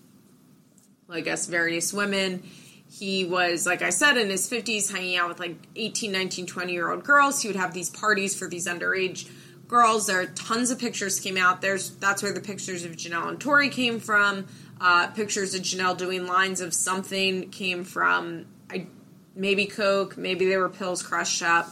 [1.11, 2.43] i guess various women
[2.91, 6.73] he was like i said in his 50s hanging out with like 18 19 20
[6.73, 7.43] year old girls.
[7.43, 9.31] He would have these parties for these underage
[9.69, 10.07] girls.
[10.07, 11.61] There are tons of pictures came out.
[11.61, 14.47] There's that's where the pictures of jenelle and tori came from.
[14.81, 18.87] Uh, pictures of jenelle doing lines of something came from I,
[19.35, 21.71] maybe coke maybe they were pills crushed up.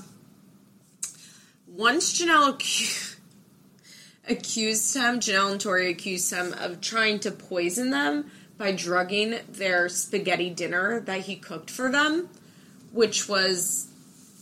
[1.67, 3.17] Once jenelle accused,
[4.29, 9.89] accused him jenelle and tori accused him of trying to poison them by drugging their
[9.89, 12.29] spaghetti dinner that he cooked for them,
[12.93, 13.89] which was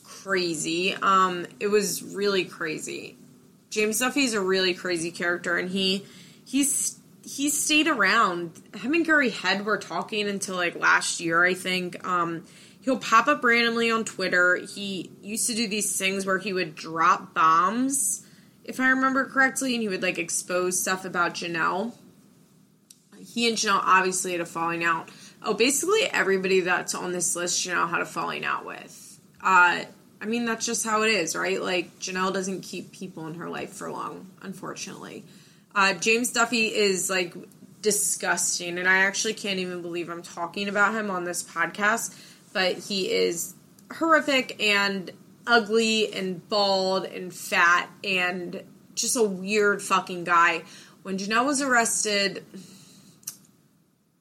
[0.04, 0.94] crazy.
[0.94, 3.16] Um, it was really crazy.
[3.70, 6.06] James Duffy's a really crazy character, and he
[6.44, 8.52] he's he stayed around.
[8.76, 12.06] Him and Gary Head were talking until like last year, I think.
[12.06, 12.44] Um,
[12.82, 14.56] he'll pop up randomly on Twitter.
[14.56, 18.24] He used to do these things where he would drop bombs,
[18.64, 21.94] if I remember correctly, and he would like expose stuff about Jenelle
[23.34, 25.08] he and Jenelle obviously had a falling out.
[25.42, 29.18] Oh, basically everybody that's on this list, Jenelle had a falling out with.
[29.42, 29.82] Uh,
[30.20, 31.60] I mean, that's just how it is, right?
[31.60, 35.24] Like, Jenelle doesn't keep people in her life for long, unfortunately.
[35.74, 37.34] Uh, James Duffy is like
[37.82, 42.16] disgusting, and I actually can't even believe I'm talking about him on this podcast,
[42.52, 43.54] but he is
[43.92, 45.10] horrific and
[45.44, 48.62] ugly and bald and fat and
[48.94, 50.62] just a weird fucking guy.
[51.02, 52.44] When Jenelle was arrested,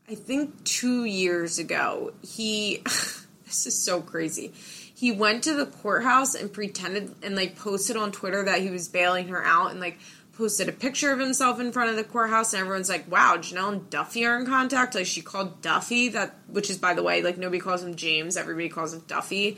[0.09, 4.51] I think two years ago, he, this is so crazy.
[4.95, 8.87] He went to the courthouse and pretended and like posted on Twitter that he was
[8.87, 9.99] bailing her out and like
[10.33, 13.73] posted a picture of himself in front of the courthouse and everyone's like, wow, Jenelle
[13.73, 14.95] and Duffy are in contact.
[14.95, 18.35] Like she called Duffy that, which is by the way, like nobody calls him James,
[18.35, 19.57] everybody calls him Duffy.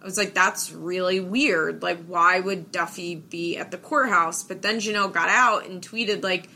[0.00, 1.82] I was like, that's really weird.
[1.82, 4.44] Like, why would Duffy be at the courthouse?
[4.44, 6.48] But then Jenelle got out and tweeted, like,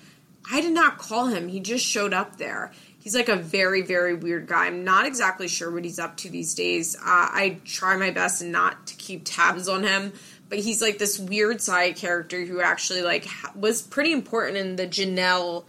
[0.48, 1.48] I did not call him.
[1.48, 2.70] He just showed up there
[3.02, 4.66] he's like a very very weird guy.
[4.66, 6.96] I'm not exactly sure what he's up to these days.
[6.96, 10.12] Uh, i try my best not to keep tabs on him
[10.48, 14.86] but he's like this weird side character who actually like was pretty important in the
[14.86, 15.64] jenelle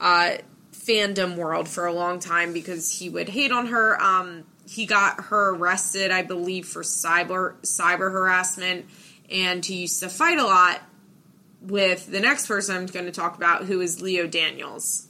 [0.00, 0.32] uh,
[0.72, 4.00] fandom world for a long time because he would hate on her.
[4.00, 8.86] Um, he got her arrested i believe for cyber cyber harassment
[9.30, 10.82] and he used to fight a lot
[11.60, 15.05] with the next person i'm going to talk about who is leo daniels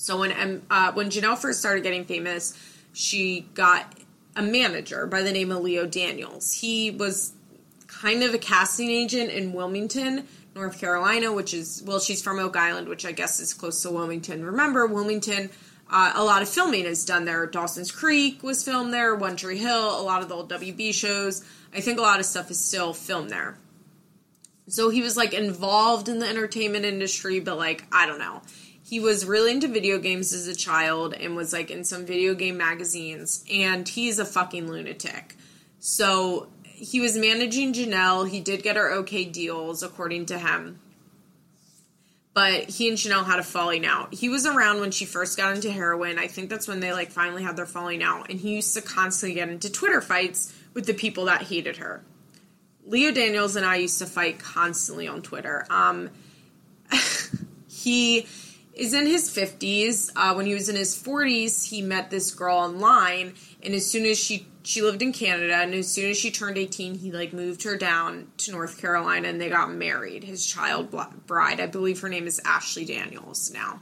[0.00, 2.56] so when uh, when Jenelle first started getting famous,
[2.92, 3.92] she got
[4.36, 6.52] a manager by the name of Leo Daniels.
[6.52, 7.32] He was
[7.88, 12.56] kind of a casting agent in Wilmington, North Carolina, which is well, she's from Oak
[12.56, 14.44] Island, which I guess is close to Wilmington.
[14.44, 15.50] Remember, Wilmington
[15.90, 17.46] Uh, a lot of filming is done there.
[17.46, 21.42] Dawson's Creek was filmed there, One Tree Hill, a lot of the old WB shows.
[21.74, 23.58] I think a lot of stuff is still filmed there.
[24.68, 28.42] So he was like involved in the entertainment industry, but like, I don't know.
[28.88, 32.34] He was really into video games as a child and was like in some video
[32.34, 35.36] game magazines, and he's a fucking lunatic.
[35.78, 38.28] So he was managing Jenelle.
[38.28, 40.80] He did get her okay deals, according to him
[42.38, 44.14] but he and Jenelle had a falling out.
[44.14, 46.20] He was around when she first got into heroin.
[46.20, 48.30] I think that's when they like finally had their falling out.
[48.30, 52.04] And he used to constantly get into Twitter fights with the people that hated her.
[52.86, 55.66] Leo Daniels and I used to fight constantly on Twitter.
[55.68, 56.10] Um,
[57.68, 58.28] he
[58.78, 60.10] is in his 50s.
[60.16, 64.06] Uh, when he was in his 40s, he met this girl online, and as soon
[64.06, 67.32] as she she lived in Canada, and as soon as she turned 18, he like
[67.32, 70.24] moved her down to North Carolina and they got married.
[70.24, 70.94] His child
[71.26, 73.80] bride, I believe her name is Ashley Daniels now.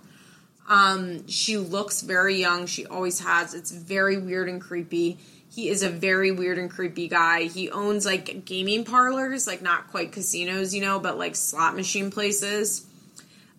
[0.69, 2.67] Um, she looks very young.
[2.67, 3.53] She always has.
[3.53, 5.19] It's very weird and creepy.
[5.51, 7.45] He is a very weird and creepy guy.
[7.45, 12.13] He owns like gaming parlors, like not quite casinos, you know, but like slot machine
[12.13, 12.87] places.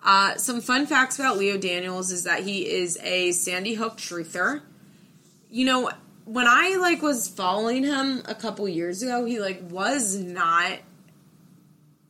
[0.08, 4.62] Uh, some fun facts about Leo Daniels is that he is a Sandy Hook truther.
[5.52, 5.92] You know,
[6.24, 10.80] when I like was following him a couple years ago, he like was not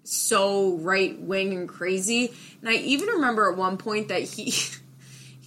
[0.04, 2.32] so right wing and crazy.
[2.62, 4.52] And I even remember at one point that he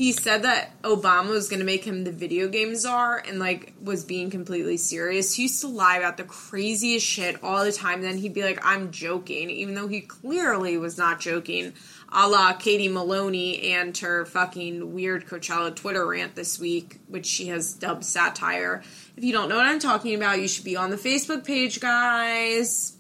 [0.01, 3.75] he said that Obama was going to make him the video game czar and like
[3.83, 5.35] was being completely serious.
[5.35, 8.01] He used to lie about the craziest shit all the time.
[8.01, 11.75] Then he'd be like, "I'm joking," even though he clearly was not joking
[12.11, 17.49] a la Katie Maloney and her fucking weird Coachella Twitter rant this week, which she
[17.49, 18.83] has dubbed satire.
[19.19, 21.79] If you don't know what I'm talking about, you should be on the Facebook page,
[21.79, 22.97] guys.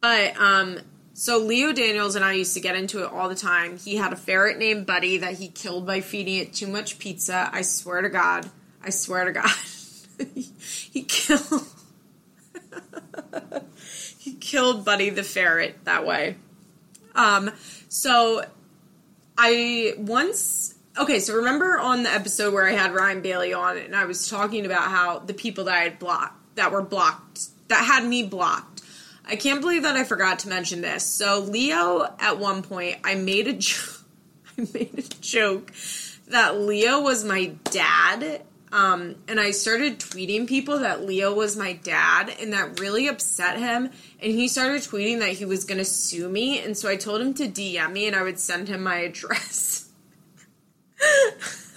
[0.00, 0.80] But, um,
[1.18, 3.76] so Leo Daniels and I used to get into it all the time.
[3.76, 7.50] He had a ferret named Buddy that he killed by feeding it too much pizza.
[7.52, 8.48] I swear to God.
[8.84, 9.50] I swear to God.
[10.92, 11.66] he killed.
[14.18, 16.36] he killed Buddy the ferret that way.
[17.16, 17.50] Um,
[17.88, 18.44] so
[19.36, 23.96] I once okay, so remember on the episode where I had Ryan Bailey on and
[23.96, 27.84] I was talking about how the people that I had blocked that were blocked that
[27.84, 28.82] had me blocked.
[29.28, 31.04] I can't believe that I forgot to mention this.
[31.04, 33.82] So Leo at one point I made a jo-
[34.58, 35.72] I made a joke
[36.28, 41.72] that Leo was my dad um, and I started tweeting people that Leo was my
[41.72, 43.90] dad, and that really upset him.
[44.20, 46.60] And he started tweeting that he was going to sue me.
[46.60, 49.88] And so I told him to DM me, and I would send him my address.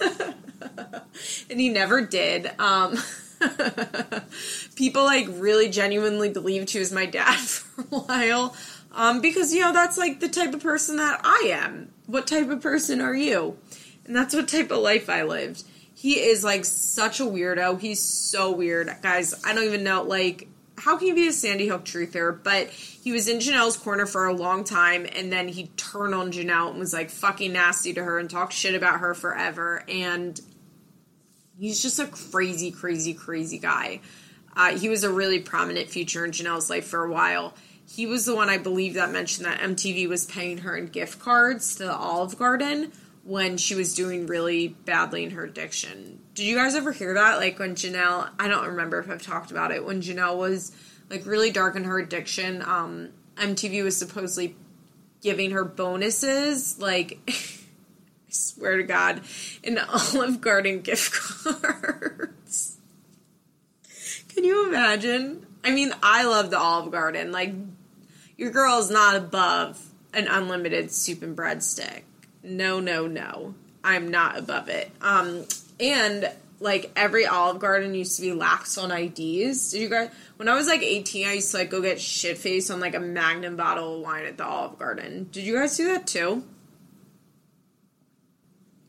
[1.50, 2.50] and he never did.
[2.58, 2.98] Um,
[4.76, 8.56] people like really genuinely believed he was my dad for a while.
[8.94, 11.90] Um, because, you know, that's like the type of person that I am.
[12.06, 13.56] What type of person are you?
[14.04, 15.64] And that's what type of life I lived
[16.02, 17.80] he is like such a weirdo.
[17.80, 19.40] He's so weird, guys.
[19.44, 22.36] I don't even know like how can you be a Sandy Hook truther?
[22.42, 26.32] But he was in Jenelle's corner for a long time, and then he turned on
[26.32, 29.84] Jenelle and was like fucking nasty to her and talked shit about her forever.
[29.86, 30.40] And
[31.62, 34.00] he's just a crazy, crazy, crazy guy.
[34.56, 37.54] Uh, he was a really prominent feature in Jenelle's life for a while.
[37.88, 41.20] He was the one I believe that mentioned that MTV was paying her in gift
[41.20, 42.90] cards to the Olive Garden
[43.22, 46.18] when she was doing really badly in her addiction.
[46.34, 47.36] Did you guys ever hear that?
[47.36, 50.72] Like when Jenelle, I don't remember if I've talked about it, when Jenelle was
[51.10, 54.56] like really dark in her addiction, um, MTV was supposedly
[55.20, 57.20] giving her bonuses, like
[58.32, 59.22] swear to God,
[59.64, 59.78] an
[60.14, 62.78] Olive Garden gift cards.
[64.28, 65.46] Can you imagine?
[65.64, 67.32] I mean, I love the Olive Garden.
[67.32, 67.54] Like,
[68.36, 69.80] your girl is not above
[70.14, 72.02] an unlimited soup and breadstick
[72.42, 73.54] no, no, no.
[73.84, 74.90] I'm not above it.
[75.00, 75.44] Um,
[75.80, 79.72] and like every Olive Garden used to be lax on IDs.
[79.72, 80.10] Did you guys?
[80.36, 82.94] When I was like 18, I used to like go get shit faced on like
[82.94, 85.28] a Magnum bottle of wine at the Olive Garden.
[85.32, 86.44] Did you guys do that too?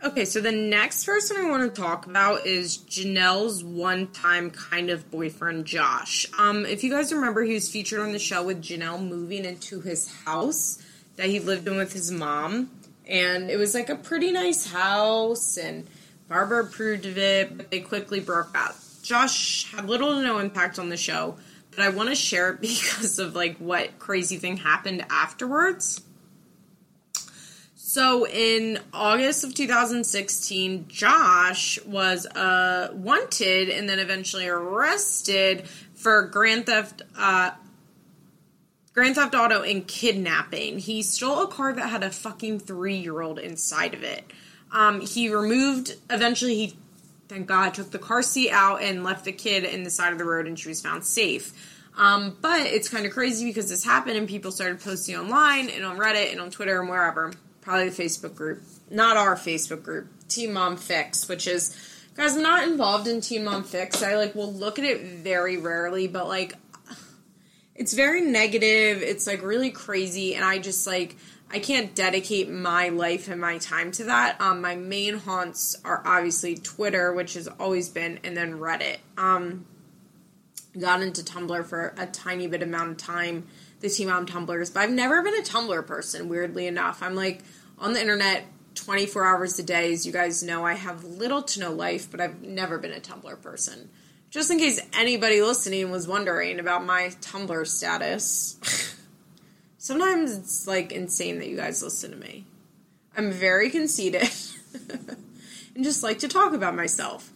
[0.04, 5.10] Okay, so the next person I want to talk about is Jenelle's one-time kind of
[5.10, 6.26] boyfriend, Josh.
[6.38, 9.80] Um, if you guys remember, he was featured on the show with Jenelle moving into
[9.80, 10.84] his house
[11.16, 12.70] that he lived in with his mom
[13.08, 15.88] and it was like a pretty nice house and
[16.28, 18.76] Barbara approved of it, but they quickly broke up.
[19.04, 21.38] Josh had little to no impact on the show,
[21.72, 26.02] but I want to share it because of like what crazy thing happened afterwards.
[27.94, 36.66] So in August of 2016, Josh was uh, wanted and then eventually arrested for grand
[36.66, 37.52] theft uh,
[38.96, 40.80] Grand Theft Auto and kidnapping.
[40.80, 44.26] He stole a car that had a fucking three year old inside of it.
[44.72, 46.78] Um, he removed, eventually, he,
[47.28, 50.18] thank God, took the car seat out and left the kid in the side of
[50.18, 51.54] the road and she was found safe.
[51.96, 55.86] Um, but it's kind of crazy because this happened and people started posting online and
[55.86, 57.32] on Reddit and on Twitter and wherever.
[57.64, 58.62] Probably the Facebook group.
[58.90, 61.76] Not our Facebook group, Teen Mom Fix, which is,
[62.16, 64.04] guys, I'm not involved in Teen Mom Fix.
[64.04, 66.56] I like will look at it very rarely, but like,
[67.76, 69.02] it's very negative.
[69.02, 71.16] It's like really crazy, and I just like
[71.50, 74.42] I can't dedicate my life and my time to that.
[74.42, 78.98] Um, my main haunts are obviously Twitter, which has always been, and then Reddit.
[79.18, 79.66] Um,
[80.80, 83.48] got into Tumblr for a tiny bit amount of time,
[83.84, 87.04] the Teen Mom Tumblrs, but I've never been a Tumblr person, weirdly enough.
[87.04, 87.44] I'm like
[87.78, 89.92] on the internet 24 hours a day.
[89.92, 93.02] As you guys know, I have little to no life, but I've never been a
[93.02, 93.90] Tumblr person.
[94.30, 98.58] Just in case anybody listening was wondering about my Tumblr status.
[99.78, 102.46] Sometimes it's like insane that you guys listen to me.
[103.18, 104.30] I'm very conceited
[105.76, 107.33] and just like to talk about myself.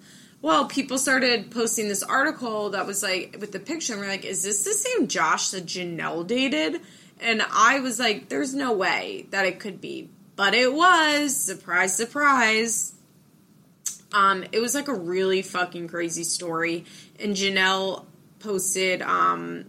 [0.47, 4.23] Well, people started posting this article that was like with the picture, and we're like,
[4.23, 6.79] is this the same Josh that Jenelle dated?
[7.19, 10.09] And I was like, there's no way that it could be.
[10.37, 11.35] But it was.
[11.35, 12.95] Surprise, surprise.
[14.13, 16.85] Um, it was like a really fucking crazy story.
[17.19, 18.05] And Jenelle
[18.39, 19.65] posted um,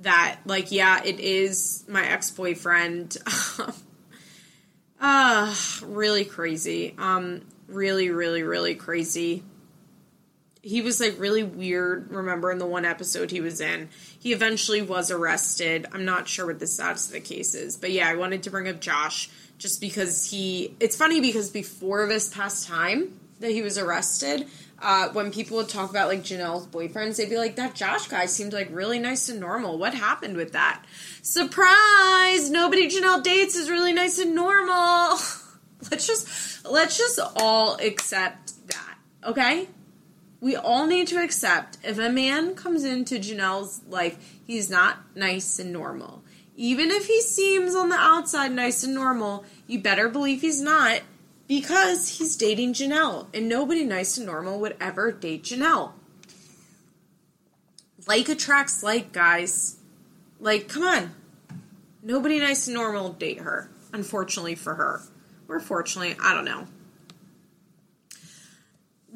[0.00, 3.18] that, like, yeah, it is my ex boyfriend.
[4.98, 6.94] uh, really crazy.
[6.96, 9.42] Um, really, really, really crazy.
[10.66, 12.10] He was like really weird.
[12.10, 13.88] Remember in the one episode he was in,
[14.18, 15.86] he eventually was arrested.
[15.92, 18.50] I'm not sure what the status of the case is, but yeah, I wanted to
[18.50, 20.74] bring up Josh just because he.
[20.80, 24.48] It's funny because before this past time, that he was arrested,
[24.82, 28.26] uh, when people would talk about like Jenelle's boyfriends, they'd be like, "That Josh guy
[28.26, 29.78] seemed like really nice and normal.
[29.78, 30.84] What happened with that?"
[31.22, 32.50] Surprise!
[32.50, 35.18] Nobody Jenelle dates is really nice and normal.
[35.92, 39.68] let's just let's just all accept that, okay?
[40.40, 45.58] We all need to accept if a man comes into Jenelle's life, he's not nice
[45.58, 46.22] and normal.
[46.56, 51.00] Even if he seems on the outside nice and normal, you better believe he's not
[51.48, 55.92] because he's dating Jenelle, and nobody nice and normal would ever date Jenelle.
[58.06, 59.76] Like attracts like, guys.
[60.38, 61.14] Like, come on.
[62.02, 65.00] Nobody nice and normal date her, unfortunately for her.
[65.48, 66.66] Or fortunately, I don't know.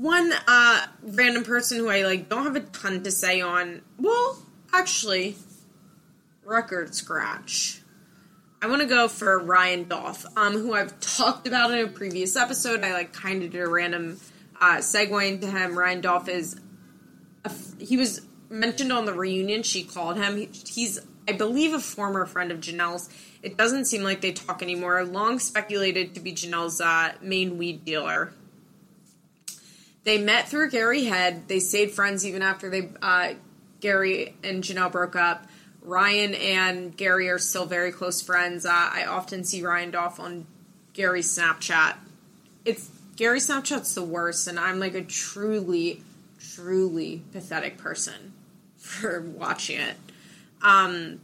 [0.00, 3.82] One uh, random person who I like don't have a ton to say on.
[3.98, 4.42] Well,
[4.72, 5.36] actually,
[6.42, 7.82] record scratch.
[8.62, 12.34] I want to go for Ryan Dolph, um, who I've talked about in a previous
[12.34, 12.82] episode.
[12.82, 14.18] I like kind of did a random
[14.58, 15.78] uh, segue into him.
[15.78, 16.58] Ryan Dolph is
[17.78, 19.62] he was mentioned on the reunion.
[19.62, 20.38] She called him.
[20.38, 20.98] He, he's
[21.28, 23.10] I believe a former friend of Jenelle's.
[23.42, 25.04] It doesn't seem like they talk anymore.
[25.04, 28.32] Long speculated to be Jenelle's uh, main weed dealer.
[30.04, 31.48] They met through Gary Head.
[31.48, 33.34] They stayed friends even after they uh,
[33.80, 35.46] Gary and Jenelle broke up.
[35.82, 38.66] Ryan and Gary are still very close friends.
[38.66, 40.46] Uh, I often see Ryan Dolph on
[40.92, 41.96] Gary's Snapchat.
[42.64, 46.02] It's Gary's Snapchat's the worst, and I'm like a truly,
[46.38, 48.32] truly pathetic person
[48.76, 49.96] for watching it.
[50.62, 51.20] Um,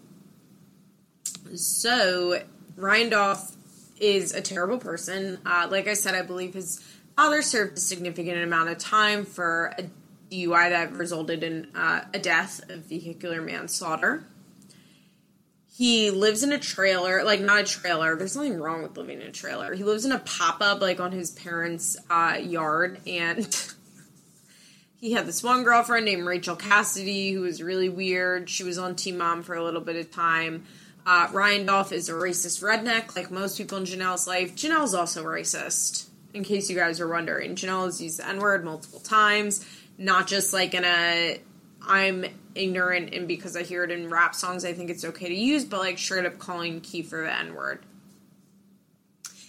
[1.55, 2.43] so
[2.77, 3.57] Ryan Dolph
[3.99, 5.39] is a terrible person.
[5.45, 6.83] Uh, like I said, I believe his
[7.17, 9.85] father served a significant amount of time for a
[10.31, 14.27] DUI that resulted in uh, a death of vehicular manslaughter.
[15.77, 18.17] He lives in a trailer, like not a trailer.
[18.17, 19.75] There's nothing wrong with living in a trailer.
[19.75, 23.47] He lives in a pop up, like on his parents' uh, yard, and
[25.01, 28.49] he had this one girlfriend named Rachel Cassidy who was really weird.
[28.49, 30.65] She was on Teen Mom for a little bit of time.
[31.05, 34.57] Uh, Ryan Dolph is a racist redneck, like most people in Jenelle's life.
[34.57, 37.57] Jenelle's also racist, in case you guys are wondering.
[37.57, 39.67] Jenelle has used the N word multiple times,
[39.99, 41.41] not just like in a
[41.89, 42.25] I'm
[42.55, 45.65] ignorant and because I hear it in rap songs, I think it's okay to use,
[45.65, 47.85] but like straight up calling Kieffer the N word.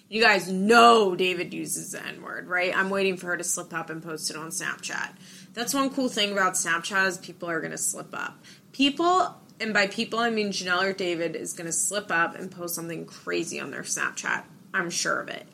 [0.09, 2.75] You guys know David uses the N word, right?
[2.75, 5.09] I'm waiting for her to slip up and post it on Snapchat.
[5.53, 8.37] That's one cool thing about Snapchat is people are to slip up.
[8.71, 12.75] People, and by people I mean Jenelle or David, is to slip up and post
[12.75, 14.43] something crazy on their Snapchat.
[14.73, 15.45] I'm sure of it.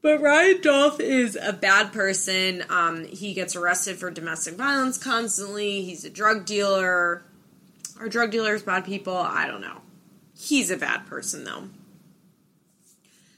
[0.00, 2.64] But Ryan Dolph is a bad person.
[2.70, 5.82] Um, he gets arrested for domestic violence constantly.
[5.82, 7.22] He's a drug dealer.
[7.98, 9.16] Are drug dealers bad people?
[9.16, 9.80] I don't know.
[10.38, 11.64] He's a bad person, though.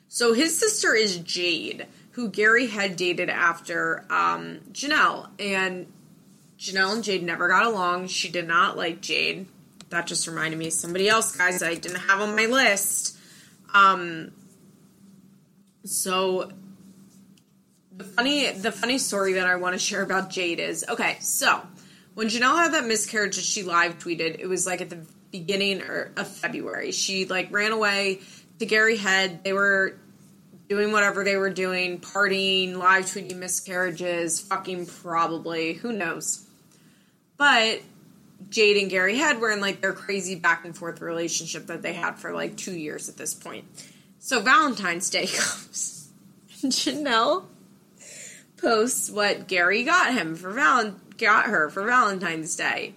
[0.08, 5.28] So his sister is Jade, who Gary had dated after um, Jenelle.
[5.38, 5.86] And
[6.58, 8.08] Jenelle and Jade never got along.
[8.08, 9.46] She did not like Jade.
[9.88, 13.16] That just reminded me of somebody else, guys, I didn't have on my list.
[13.72, 14.32] Um,
[15.84, 16.50] So
[17.96, 21.60] the funny the funny story that I want to share about Jade is okay, so
[22.14, 25.82] when Jenelle had that miscarriage that she live tweeted, it was like at the beginning
[26.16, 26.92] of February.
[26.92, 28.20] She like ran away
[28.58, 29.44] to Gary Head.
[29.44, 29.96] They were
[30.68, 36.46] doing whatever they were doing, partying, live tweeting miscarriages, fucking probably, who knows.
[37.36, 37.80] But
[38.48, 41.92] Jade and Gary Head were in like their crazy back and forth relationship that they
[41.92, 43.64] had for like two years at this point.
[44.20, 46.10] So Valentine's Day comes.
[46.62, 47.46] Jenelle
[48.58, 52.94] posts what Gary got him for Val got her for Valentine's Day.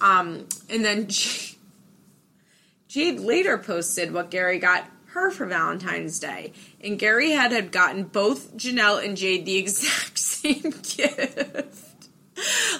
[0.00, 1.08] Um, and then
[2.88, 6.52] Jade, later posted what Gary got her for Valentine's Day.
[6.82, 12.08] And Gary had had gotten both Jenelle and Jade the exact same gift.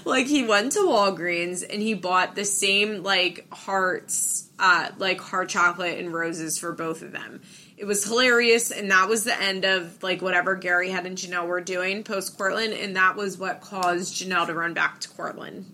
[0.05, 5.49] like he went to Walgreens and he bought the same like hearts, uh, like heart
[5.49, 7.41] chocolate and roses for both of them.
[7.77, 11.47] It was hilarious, and that was the end of like whatever Gary Head and Jenelle
[11.47, 15.67] were doing post Courtland, and that was what caused Jenelle to run back to Courtland.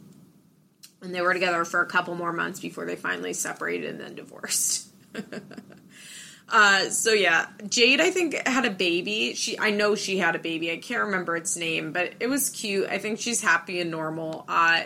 [1.01, 4.15] And they were together for a couple more months before they finally separated and then
[4.15, 4.89] divorced.
[6.49, 9.35] uh, so yeah, Jade I think had a baby.
[9.35, 10.73] She I know she had a baby.
[10.73, 12.89] I can't remember its name, but it was cute.
[12.89, 14.45] I think she's happy and normal.
[14.49, 14.83] Uh,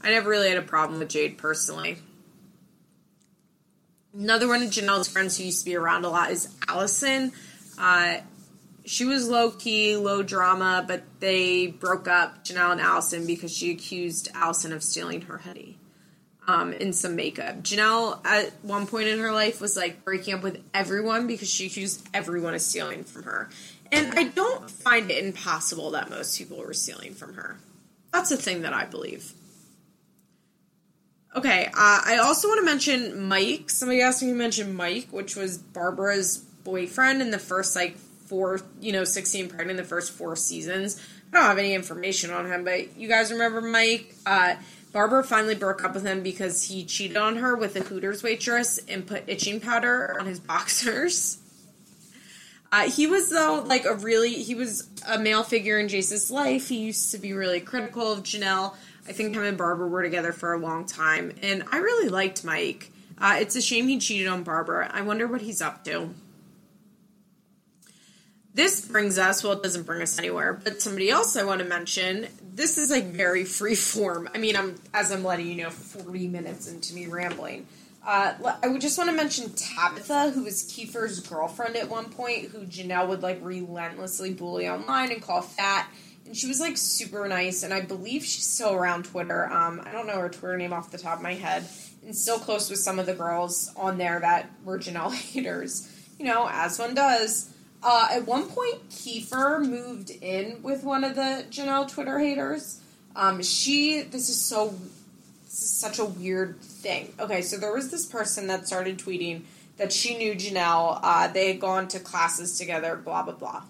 [0.00, 1.98] I never really had a problem with Jade personally.
[4.14, 7.32] Another one of Jenelle's friends who used to be around a lot is Allison.
[7.78, 8.18] Uh,
[8.84, 13.70] she was low key, low drama, but they broke up, Jenelle and Allison, because she
[13.70, 15.78] accused Allison of stealing her hoodie
[16.48, 17.62] um, in some makeup.
[17.62, 21.66] Jenelle, at one point in her life, was like breaking up with everyone because she
[21.66, 23.50] accused everyone of stealing from her.
[23.92, 27.58] And I don't find it impossible that most people were stealing from her.
[28.12, 29.32] That's a thing that I believe.
[31.36, 31.70] Okay, uh,
[32.04, 33.70] I also want to mention Mike.
[33.70, 38.60] Somebody asked me to mention Mike, which was Barbara's boyfriend in the first like four,
[38.80, 41.00] you know, sixteen pregnant in the first four seasons.
[41.32, 44.14] I don't have any information on him, but you guys remember Mike?
[44.24, 44.56] Uh,
[44.92, 48.78] Barbara finally broke up with him because he cheated on her with a Hooters waitress
[48.88, 51.38] and put itching powder on his boxers.
[52.70, 56.68] Uh, he was though like a really he was a male figure in Jace's life.
[56.68, 58.74] He used to be really critical of Jenelle.
[59.08, 62.44] I think him and Barbara were together for a long time, and I really liked
[62.44, 62.90] Mike.
[63.16, 64.90] Uh, it's a shame he cheated on Barbara.
[64.92, 66.10] I wonder what he's up to.
[68.54, 71.64] This brings us, well, it doesn't bring us anywhere, but somebody else I want to
[71.64, 72.26] mention.
[72.54, 74.28] This is like very free form.
[74.34, 77.66] I mean, I'm as I'm letting you know, 40 minutes into me rambling.
[78.04, 82.48] Uh, I would just want to mention Tabitha, who was Kieffer's girlfriend at one point,
[82.48, 85.88] who Jenelle would like relentlessly bully online and call fat
[86.28, 89.50] and she was like super nice and i believe she's still around twitter.
[89.50, 91.64] Um, i don't know her twitter name off the top of my head
[92.04, 96.24] and still close with some of the girls on there that were jenelle haters you
[96.24, 97.50] know as one does.
[97.80, 102.80] Uh, at one point kieffer moved in with one of the jenelle twitter haters.
[103.14, 104.74] Um, she this is so
[105.44, 107.14] this is such a weird thing.
[107.20, 109.42] Okay so there was this person that started tweeting
[109.76, 110.98] that she knew jenelle.
[111.02, 113.62] Uh, they had gone to classes together blah blah blah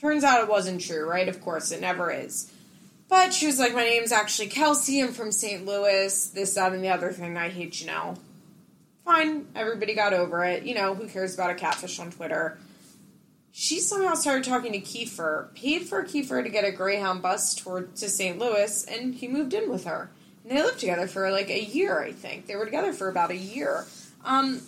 [0.00, 1.28] Turns out it wasn't true, right?
[1.28, 2.52] Of course, it never is.
[3.08, 5.00] But she was like, My name's actually Kelsey.
[5.00, 5.64] I'm from St.
[5.64, 6.28] Louis.
[6.28, 7.36] This, that, and the other thing.
[7.36, 8.16] I hate you now.
[9.04, 9.46] Fine.
[9.54, 10.64] Everybody got over it.
[10.64, 12.58] You know, who cares about a catfish on Twitter?
[13.52, 17.94] She somehow started talking to Kieffer, paid for Kieffer to get a Greyhound bus toward
[17.96, 18.36] to St.
[18.36, 20.10] Louis, and he moved in with her.
[20.42, 22.46] And they lived together for like a year, I think.
[22.46, 23.86] They were together for about a year.
[24.24, 24.60] Um,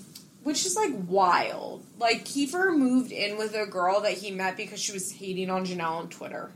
[0.46, 1.84] which is like wild.
[1.98, 5.66] Like Kieffer moved in with a girl that he met because she was hating on
[5.66, 6.52] Jenelle on Twitter.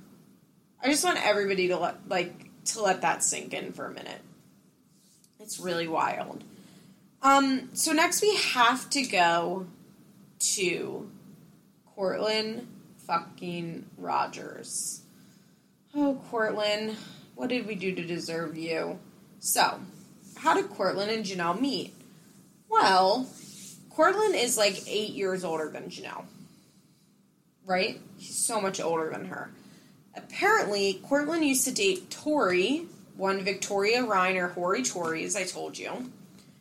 [0.80, 2.32] I just want everybody to let like
[2.66, 4.20] to let that sink in for a minute.
[5.40, 6.44] It's really wild.
[7.20, 9.66] Um, so next we have to go
[10.54, 11.10] to
[11.96, 12.68] Courtland
[13.08, 15.02] fucking Rogers.
[15.96, 16.96] Oh, Courtland,
[17.34, 19.00] what did we do to deserve you?
[19.40, 19.80] So,
[20.36, 21.92] how did Courtland and Jenelle meet?
[22.68, 23.26] Well,
[23.90, 26.24] Courtland is like eight years older than Jenelle.
[27.66, 28.00] Right?
[28.16, 29.50] He's so much older than her.
[30.16, 32.86] Apparently, Courtland used to date Tori,
[33.16, 36.10] one Victoria Ryan or Hori Tori, as I told you.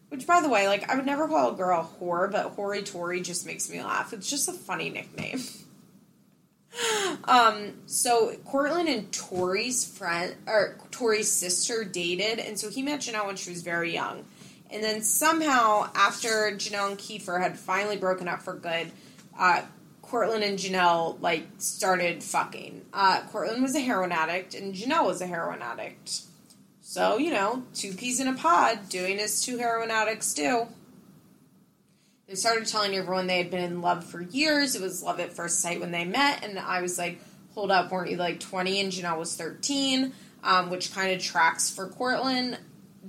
[0.09, 2.81] Which, by the way, like, I would never call a girl a whore, but Hori
[2.83, 4.11] Tori just makes me laugh.
[4.11, 5.41] It's just a funny nickname.
[7.25, 13.27] um, so Courtland and Tori's friend, or Tori's sister dated, and so he met Jenelle
[13.27, 14.25] when she was very young.
[14.71, 18.91] And then somehow, after Jenelle and Kieffer had finally broken up for good,
[19.37, 19.63] uh,
[20.01, 22.85] Courtland and Jenelle like started fucking.
[22.93, 26.21] Uh, Courtland was a heroin addict, and Jenelle was a heroin addict.
[26.81, 30.67] So you know, two peas in a pod, doing as two heroin addicts do.
[32.27, 34.75] They started telling everyone they had been in love for years.
[34.75, 37.19] It was love at first sight when they met, and I was like,
[37.55, 40.13] hold up, weren't you like 20 and Jenelle was 13?
[40.43, 42.57] Um, which kind of tracks for Courtland.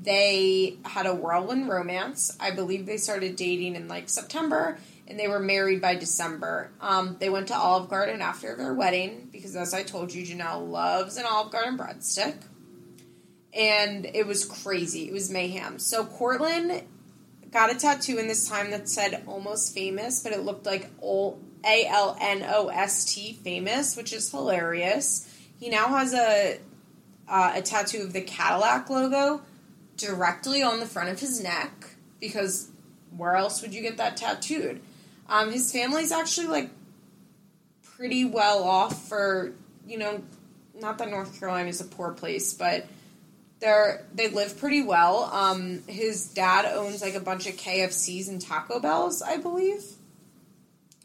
[0.02, 2.36] They had a whirlwind romance.
[2.40, 4.78] I believe they started dating in like September
[5.10, 6.70] and they were married by December.
[6.80, 10.70] Um, they went to Olive Garden after their wedding because, as I told you, Jenelle
[10.70, 12.36] loves an Olive Garden breadstick.
[13.52, 15.08] And it was crazy.
[15.08, 15.80] It was mayhem.
[15.80, 16.84] So Courtland
[17.50, 21.86] got a tattoo in this time that said almost famous, but it looked like A
[21.86, 25.28] L N O S T famous, which is hilarious.
[25.58, 26.58] He now has a
[27.28, 29.42] uh, a tattoo of the Cadillac logo
[30.00, 31.90] directly on the front of his neck
[32.20, 32.70] because
[33.16, 34.80] where else would you get that tattooed?
[35.28, 36.70] Um, his family's actually like
[37.82, 39.52] pretty well off for
[39.86, 40.22] you know,
[40.80, 42.86] not that North Carolina is a poor place, but
[43.58, 45.24] they're they live pretty well.
[45.24, 49.82] Um, his dad owns like a bunch of KFCs and Taco Bells, I believe.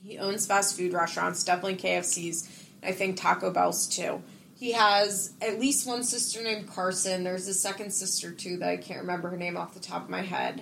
[0.03, 2.47] He owns fast food restaurants, definitely KFCs.
[2.83, 4.21] I think Taco Bells too.
[4.57, 7.23] He has at least one sister named Carson.
[7.23, 10.09] There's a second sister too that I can't remember her name off the top of
[10.09, 10.61] my head.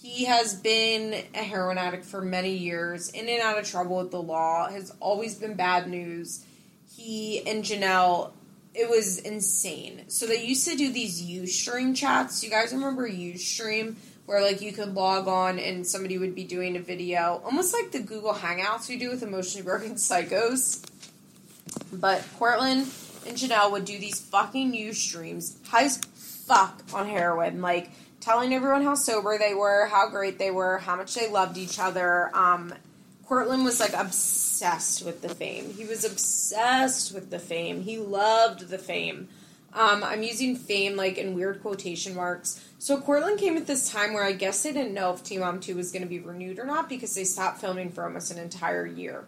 [0.00, 4.10] He has been a heroin addict for many years, in and out of trouble with
[4.10, 6.44] the law, has always been bad news.
[6.94, 8.32] He and Jenelle,
[8.74, 10.02] it was insane.
[10.08, 12.44] So they used to do these Ustream chats.
[12.44, 13.96] You guys remember Ustream?
[14.26, 17.90] Where like you could log on and somebody would be doing a video, almost like
[17.90, 20.82] the Google Hangouts we do with emotionally broken psychos.
[21.92, 22.86] But Courtland
[23.26, 28.82] and Jenelle would do these fucking Ustreams, high as fuck on heroin, like telling everyone
[28.82, 32.30] how sober they were, how great they were, how much they loved each other.
[32.34, 32.74] Um,
[33.26, 35.72] Courtland was like obsessed with the fame.
[35.72, 37.82] He was obsessed with the fame.
[37.82, 39.28] He loved the fame.
[39.72, 42.64] Um, I'm using fame like in weird quotation marks.
[42.78, 45.58] So Courtland came at this time where I guess they didn't know if Teen Mom
[45.58, 48.38] 2 was going to be renewed or not because they stopped filming for almost an
[48.38, 49.24] entire year.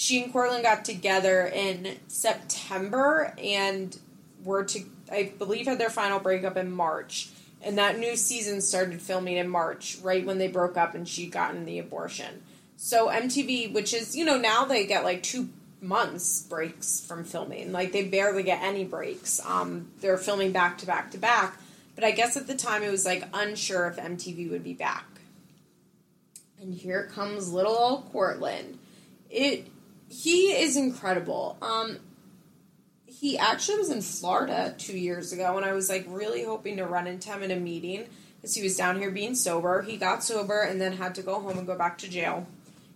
[0.00, 3.98] She and Courtland got together in September and
[4.44, 7.30] were to, I believe, had their final breakup in March.
[7.62, 11.32] And that new season started filming in March, right when they broke up and she'd
[11.32, 12.44] gotten the abortion.
[12.76, 15.48] So MTV, which is, you know, now they get like two
[15.80, 17.72] months breaks from filming.
[17.72, 19.44] Like they barely get any breaks.
[19.44, 21.58] Um, they're filming back to back to back.
[21.96, 25.06] But I guess at the time it was like unsure if MTV would be back.
[26.60, 28.78] And here comes little old Courtland.
[29.28, 29.66] It
[30.08, 31.56] he is incredible.
[31.60, 31.98] Um,
[33.06, 36.86] he actually was in Florida two years ago, and I was like really hoping to
[36.86, 38.06] run into him in a meeting
[38.36, 39.82] because he was down here being sober.
[39.82, 42.46] He got sober and then had to go home and go back to jail.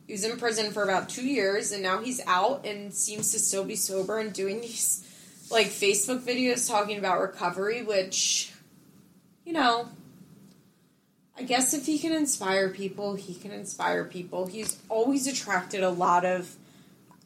[0.06, 3.38] He was in prison for about two years, and now he's out and seems to
[3.38, 5.08] still be sober and doing these
[5.50, 8.52] like Facebook videos talking about recovery, which,
[9.44, 9.88] you know,
[11.36, 14.46] I guess if he can inspire people, he can inspire people.
[14.46, 16.56] He's always attracted a lot of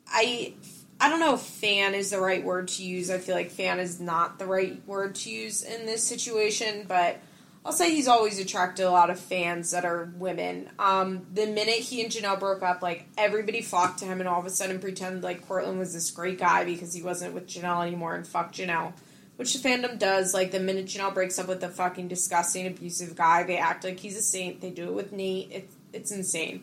[0.09, 0.55] I
[1.01, 3.11] I don't know if fan is the right word to use.
[3.11, 7.21] I feel like fan is not the right word to use in this situation, but
[7.67, 10.71] I'll say he's always attracted a lot of fans that are women.
[10.79, 14.39] Um, the minute he and Jenelle broke up, like everybody flocked to him and all
[14.39, 17.85] of a sudden pretended like Courtland was this great guy because he wasn't with Jenelle
[17.85, 18.93] anymore and fuck Jenelle.
[19.35, 20.33] Which the fandom does.
[20.33, 23.99] Like the minute Jenelle breaks up with a fucking disgusting, abusive guy, they act like
[23.99, 24.61] he's a saint.
[24.61, 25.49] They do it with Nate.
[25.51, 26.63] It's it's insane.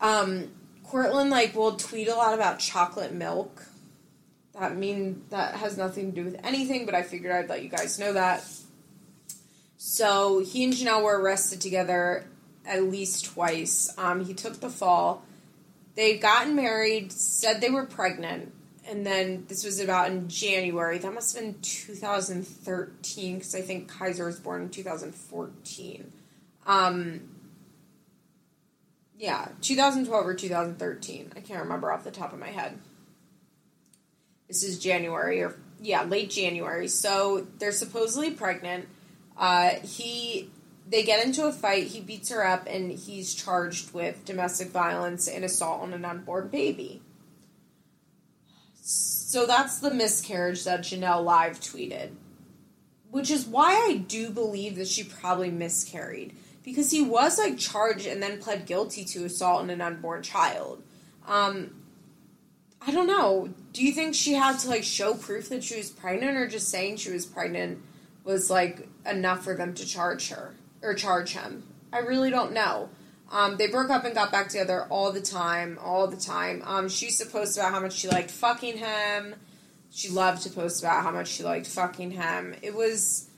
[0.00, 0.50] Um,
[0.90, 3.64] Courtland like will tweet a lot about chocolate milk.
[4.58, 7.68] That mean that has nothing to do with anything, but I figured I'd let you
[7.68, 8.44] guys know that.
[9.76, 12.26] So he and Jenelle were arrested together
[12.66, 13.94] at least twice.
[13.96, 15.24] Um, he took the fall.
[15.94, 18.52] They'd gotten married, said they were pregnant,
[18.84, 20.98] and then this was about in January.
[20.98, 26.12] That must have been 2013 because I think Kaiser was born in 2014.
[26.66, 27.20] Um,
[29.20, 31.32] yeah, 2012 or 2013.
[31.36, 32.78] I can't remember off the top of my head.
[34.48, 36.88] This is January or yeah, late January.
[36.88, 38.88] So they're supposedly pregnant.
[39.36, 40.48] Uh, he
[40.88, 41.88] they get into a fight.
[41.88, 46.48] He beats her up, and he's charged with domestic violence and assault on an unborn
[46.48, 47.02] baby.
[48.80, 52.12] So that's the miscarriage that Jenelle live tweeted,
[53.10, 58.06] which is why I do believe that she probably miscarried because he was like charged
[58.06, 60.82] and then pled guilty to assault on an unborn child.
[61.26, 61.80] Um,
[62.82, 63.50] I don't know.
[63.72, 66.68] Do you think she had to like show proof that she was pregnant, or just
[66.68, 67.82] saying she was pregnant
[68.24, 71.64] was like enough for them to charge her or charge him?
[71.92, 72.90] I really don't know.
[73.30, 76.62] Um, they broke up and got back together all the time, all the time.
[76.64, 79.36] Um, she used to post about how much she liked fucking him.
[79.90, 82.54] She loved to post about how much she liked fucking him.
[82.62, 83.28] It was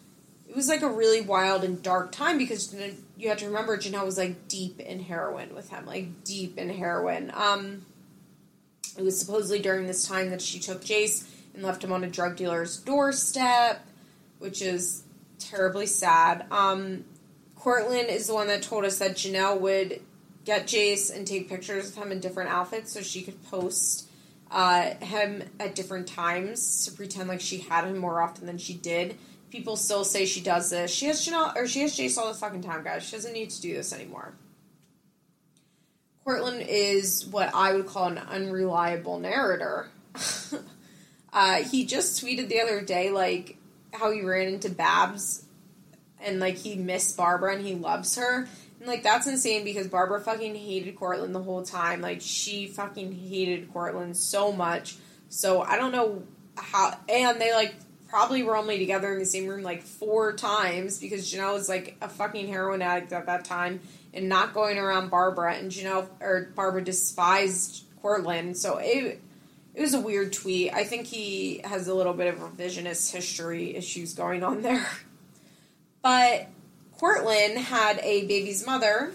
[0.49, 2.75] it was like a really wild and dark time because
[3.23, 6.68] you have to remember Jenelle was like deep in heroin with him, like deep in
[6.68, 7.31] heroin.
[7.33, 7.87] Um,
[8.99, 12.09] it was supposedly during this time that she took Jace and left him on a
[12.09, 13.87] drug dealer's doorstep,
[14.41, 15.05] which is
[15.39, 16.47] terribly sad.
[16.51, 17.05] Um,
[17.55, 20.01] Courtland is the one that told us that Jenelle would
[20.45, 24.09] get Jace and take pictures of him in different outfits so she could post
[24.51, 28.75] uh, him at different times to pretend like she had him more often than she
[28.75, 29.16] did.
[29.53, 30.91] People still say she does this.
[30.91, 33.03] She has Jenelle or she has Jace all the fucking time, guys.
[33.03, 34.33] She doesn't need to do this anymore.
[36.25, 39.91] Courtland is what I would call an unreliable narrator.
[41.35, 43.59] uh, he just tweeted the other day, like,
[43.93, 45.45] how he ran into Babs
[46.19, 48.49] and, like, he missed Barbara and he loves her.
[48.79, 52.01] And, like, that's insane because Barbara fucking hated Courtland the whole time.
[52.01, 54.97] Like, she fucking hated Courtland so much.
[55.29, 56.23] So, I don't know
[56.57, 56.97] how.
[57.07, 57.75] And they, like,
[58.13, 61.97] probably were only together in the same room, like, four times because Jenelle was, like,
[62.03, 63.81] a fucking heroin addict at that time
[64.13, 65.55] and not going around Barbara.
[65.55, 68.59] And Jenelle, or Barbara despised Courtland.
[68.59, 69.23] So, it.
[69.75, 70.71] It was a weird tweet.
[70.75, 74.87] I think he has a little bit of revisionist history issues going on there.
[76.03, 76.49] But
[76.99, 79.13] Courtland had a baby's mother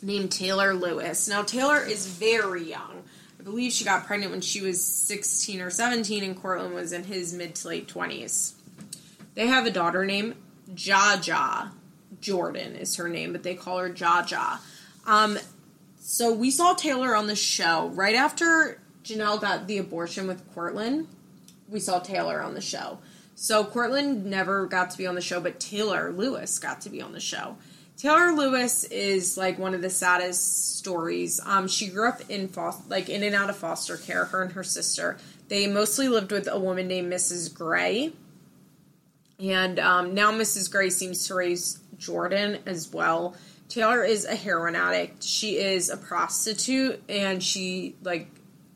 [0.00, 1.28] named Taylor Lewis.
[1.28, 2.89] Now, Taylor is very young.
[3.40, 7.04] I believe she got pregnant when she was 16 or 17, and Courtland was in
[7.04, 8.52] his mid to late 20s.
[9.34, 10.34] They have a daughter named
[10.74, 11.70] Jaja.
[12.20, 14.58] Jordan is her name, but they call her Jaja.
[15.06, 15.38] Um,
[15.98, 21.08] so we saw Taylor on the show right after Jenelle got the abortion with Courtland.
[21.66, 22.98] We saw Taylor on the show.
[23.36, 27.00] So Courtland never got to be on the show, but Taylor Lewis got to be
[27.00, 27.56] on the show.
[28.00, 31.38] Taylor Lewis is like one of the saddest stories.
[31.44, 34.24] Um, she grew up in foster, like in and out of foster care.
[34.24, 35.18] Her and her sister.
[35.48, 37.52] They mostly lived with a woman named Mrs.
[37.52, 38.14] Gray,
[39.38, 40.70] and um, now Mrs.
[40.72, 43.36] Gray seems to raise Jordan as well.
[43.68, 45.22] Taylor is a heroin addict.
[45.22, 48.30] She is a prostitute, and she like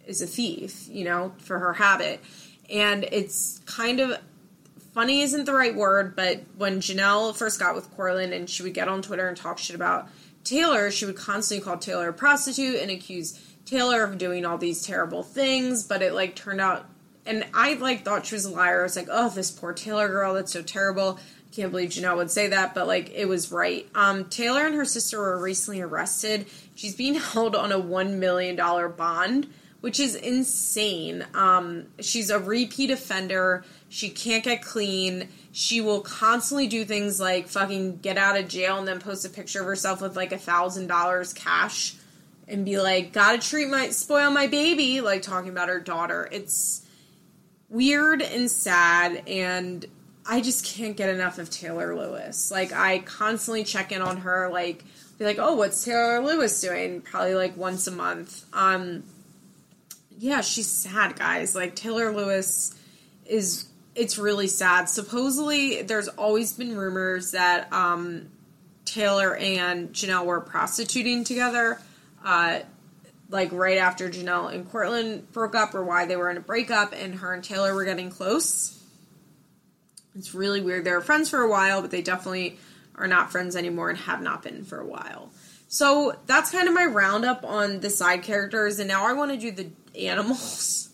[0.06, 0.86] is a thief.
[0.90, 2.20] You know, for her habit,
[2.68, 4.18] and it's kind of
[4.94, 8.74] funny isn't the right word, but when Jenelle first got with Courtland and she would
[8.74, 10.08] get on Twitter and talk shit about
[10.44, 14.82] Taylor, she would constantly call Taylor a prostitute and accuse Taylor of doing all these
[14.82, 16.86] terrible things, but it like turned out
[17.26, 18.80] and I like thought she was a liar.
[18.80, 21.18] I was like, oh, this poor Taylor girl, that's so terrible.
[21.18, 23.88] I can't believe Jenelle would say that, but like it was right.
[23.94, 26.46] Um, Taylor and her sister were recently arrested.
[26.74, 29.48] She's being held on a one million dollar bond,
[29.80, 31.24] which is insane.
[31.34, 33.64] Um, she's a repeat offender.
[33.94, 35.28] She can't get clean.
[35.52, 39.28] She will constantly do things like fucking get out of jail and then post a
[39.28, 41.94] picture of herself with like a thousand dollars cash
[42.48, 46.28] and be like, gotta treat my spoil my baby, like talking about her daughter.
[46.32, 46.84] It's
[47.68, 49.86] weird and sad and
[50.26, 52.50] I just can't get enough of Taylor Lewis.
[52.50, 54.82] Like I constantly check in on her, like
[55.18, 57.00] be like, oh, what's Taylor Lewis doing?
[57.00, 58.44] Probably like once a month.
[58.52, 59.04] Um
[60.18, 61.54] yeah, she's sad, guys.
[61.54, 62.74] Like Taylor Lewis
[63.24, 64.88] is it's really sad.
[64.88, 68.28] Supposedly, there's always been rumors that um,
[68.84, 71.80] Taylor and Jenelle were prostituting together,
[72.24, 72.60] uh,
[73.30, 76.92] like right after Jenelle and Courtland broke up, or why they were in a breakup,
[76.92, 78.80] and her and Taylor were getting close.
[80.16, 80.84] It's really weird.
[80.84, 82.58] They were friends for a while, but they definitely
[82.96, 85.30] are not friends anymore and have not been for a while.
[85.68, 89.36] So that's kind of my roundup on the side characters, and now I want to
[89.36, 90.88] do the animals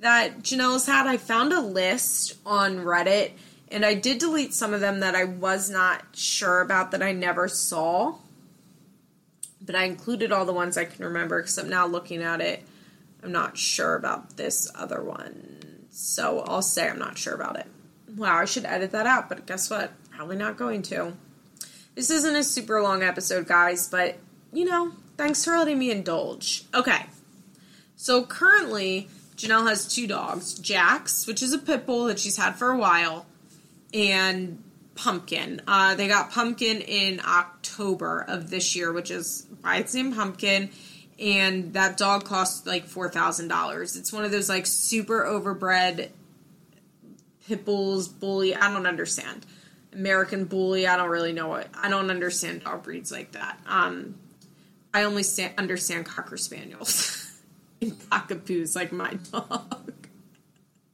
[0.00, 3.32] that Jenelle's had, I found a list on Reddit
[3.68, 7.12] and I did delete some of them that I was not sure about that I
[7.12, 8.16] never saw.
[9.60, 12.62] But I included all the ones I can remember because I'm now looking at it.
[13.22, 15.86] I'm not sure about this other one.
[15.90, 17.66] So I'll say I'm not sure about it.
[18.14, 19.92] Wow, I should edit that out, but guess what?
[20.10, 21.14] Probably not going to.
[21.96, 24.18] This isn't a super long episode, guys, but
[24.52, 26.64] you know, thanks for letting me indulge.
[26.72, 27.06] Okay.
[27.96, 32.56] So currently, Jenelle has two dogs Jax, which is a pit bull that she's had
[32.56, 33.26] for a while,
[33.92, 34.62] and
[34.96, 35.60] Pumpkin.
[35.68, 40.70] Uh, they got Pumpkin in October of this year, which is why it's named Pumpkin.
[41.18, 43.96] And that dog costs like $4,000.
[43.96, 46.10] It's one of those like super overbred
[47.46, 48.54] pit bulls, bully.
[48.54, 49.46] I don't understand.
[49.92, 50.86] American bully.
[50.86, 51.52] I don't really know.
[51.52, 53.58] I don't understand dog breeds like that.
[53.66, 54.16] Um,
[54.92, 57.22] I only sta- understand cocker spaniels.
[57.80, 60.08] cockapoos like my dog.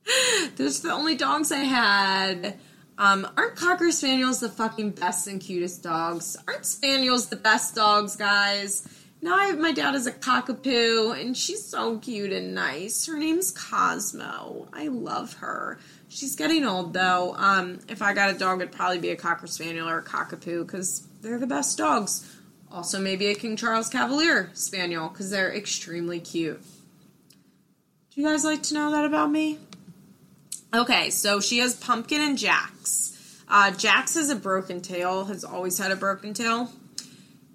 [0.56, 2.58] Those are the only dogs I had.
[2.98, 6.36] Um, aren't Cocker Spaniels the fucking best and cutest dogs?
[6.46, 8.86] Aren't Spaniels the best dogs, guys?
[9.24, 13.06] Now I have my dad as a cockapoo, and she's so cute and nice.
[13.06, 14.68] Her name's Cosmo.
[14.72, 15.78] I love her.
[16.08, 17.34] She's getting old though.
[17.36, 20.66] Um, if I got a dog, it'd probably be a Cocker Spaniel or a Cockapoo
[20.66, 22.28] because they're the best dogs.
[22.72, 26.62] Also, maybe a King Charles Cavalier Spaniel because they're extremely cute.
[28.14, 29.58] Do you guys like to know that about me?
[30.72, 33.44] Okay, so she has Pumpkin and Jax.
[33.46, 36.72] Uh, Jax has a broken tail, has always had a broken tail.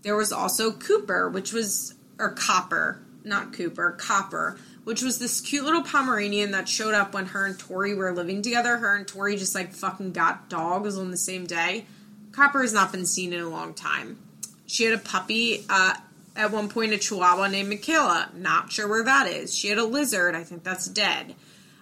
[0.04, 5.66] There was also Cooper, which was, or Copper, not Cooper, Copper, which was this cute
[5.66, 8.78] little Pomeranian that showed up when her and Tori were living together.
[8.78, 11.88] Her and Tori just like fucking got dogs on the same day.
[12.32, 14.20] Copper has not been seen in a long time.
[14.68, 15.96] She had a puppy, uh,
[16.36, 18.30] at one point a chihuahua named Michaela.
[18.36, 19.56] Not sure where that is.
[19.56, 20.36] She had a lizard.
[20.36, 21.36] I think that's dead.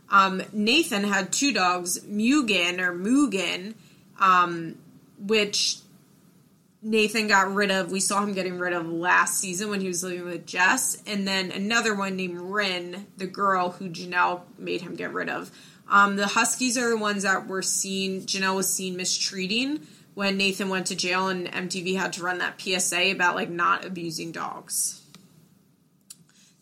[0.09, 3.73] Um, Nathan had two dogs, Mugen or Mugen,
[4.19, 4.77] um,
[5.19, 5.79] which
[6.81, 7.91] Nathan got rid of.
[7.91, 11.27] We saw him getting rid of last season when he was living with Jess, and
[11.27, 15.51] then another one named Rin, the girl who Jenelle made him get rid of.
[15.89, 18.21] Um, the Huskies are the ones that were seen.
[18.21, 22.59] Jenelle was seen mistreating when Nathan went to jail, and MTV had to run that
[22.59, 25.01] PSA about like not abusing dogs.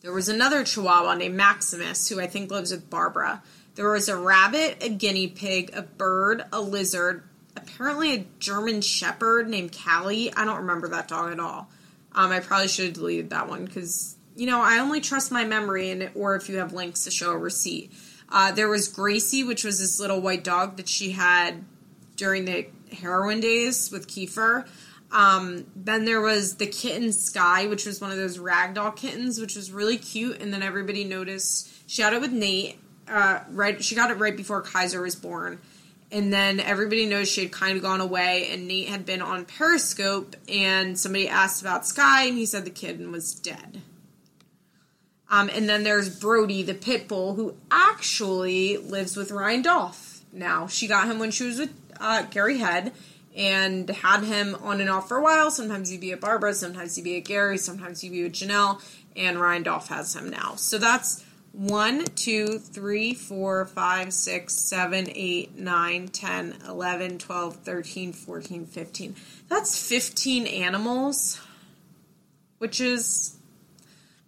[0.02, 3.42] There was another Chihuahua named Maximus, who I think lives with Barbara.
[3.74, 7.22] There was a rabbit, a guinea pig, a bird, a lizard,
[7.56, 10.32] apparently a German Shepherd named Callie.
[10.34, 11.70] I don't remember that dog at all.
[12.12, 15.44] Um, I probably should have deleted that one because you know I only trust my
[15.44, 17.92] memory and or if you have links to show a receipt.
[18.28, 21.64] Uh, there was Gracie, which was this little white dog that she had
[22.16, 24.66] during the heroin days with Kieffer.
[25.12, 29.54] Um, then there was the kitten Sky, which was one of those ragdoll kittens, which
[29.54, 30.40] was really cute.
[30.40, 32.78] And then everybody noticed she had it with Nate.
[33.06, 35.60] Uh, right, she got it right before Kaiser was born
[36.14, 39.44] and then everybody knows she had kind of gone away and nate had been on
[39.44, 43.82] periscope and somebody asked about sky and he said the kitten was dead
[45.30, 50.66] um, and then there's brody the pit bull who actually lives with ryan dolph now
[50.66, 52.92] she got him when she was with uh, gary head
[53.36, 56.96] and had him on and off for a while sometimes he'd be at barbara sometimes
[56.96, 58.80] he'd be at gary sometimes he'd be with jenelle
[59.16, 61.24] and ryan dolph has him now so that's
[61.54, 69.16] 1, 2, 3, 4, 5, 6, 7, 8, 9, 10, 11, 12, 13, 14, 15.
[69.48, 71.40] That's 15 animals,
[72.58, 73.36] which is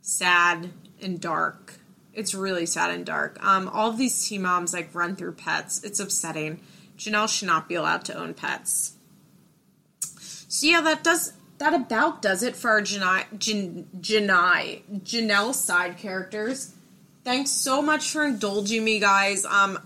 [0.02, 0.70] sad
[1.02, 1.74] and dark.
[2.14, 3.44] It's really sad and dark.
[3.44, 5.82] Um, all these teen moms like run through pets.
[5.82, 6.60] It's upsetting.
[6.96, 8.94] Jenelle should not be allowed to own pets.
[10.00, 16.74] So yeah, that does that about does it for our Janai, Jan, Jenelle side characters.
[17.24, 19.44] Thanks so much for indulging me, guys.
[19.44, 19.78] Um,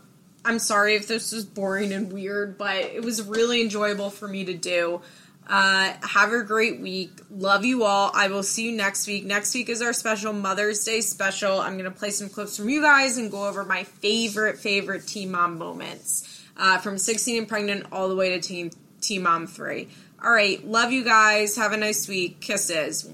[0.44, 4.44] I'm sorry if this was boring and weird, but it was really enjoyable for me
[4.44, 5.00] to do.
[5.48, 7.10] Uh, have a great week.
[7.30, 8.10] Love you all.
[8.14, 9.24] I will see you next week.
[9.24, 11.58] Next week is our special Mother's Day special.
[11.58, 15.06] I'm going to play some clips from you guys and go over my favorite, favorite
[15.06, 19.46] Teen Mom moments uh, from 16 and pregnant all the way to Teen, Teen Mom
[19.46, 19.88] 3.
[20.22, 20.64] All right.
[20.66, 21.56] Love you guys.
[21.56, 22.40] Have a nice week.
[22.40, 23.08] Kisses.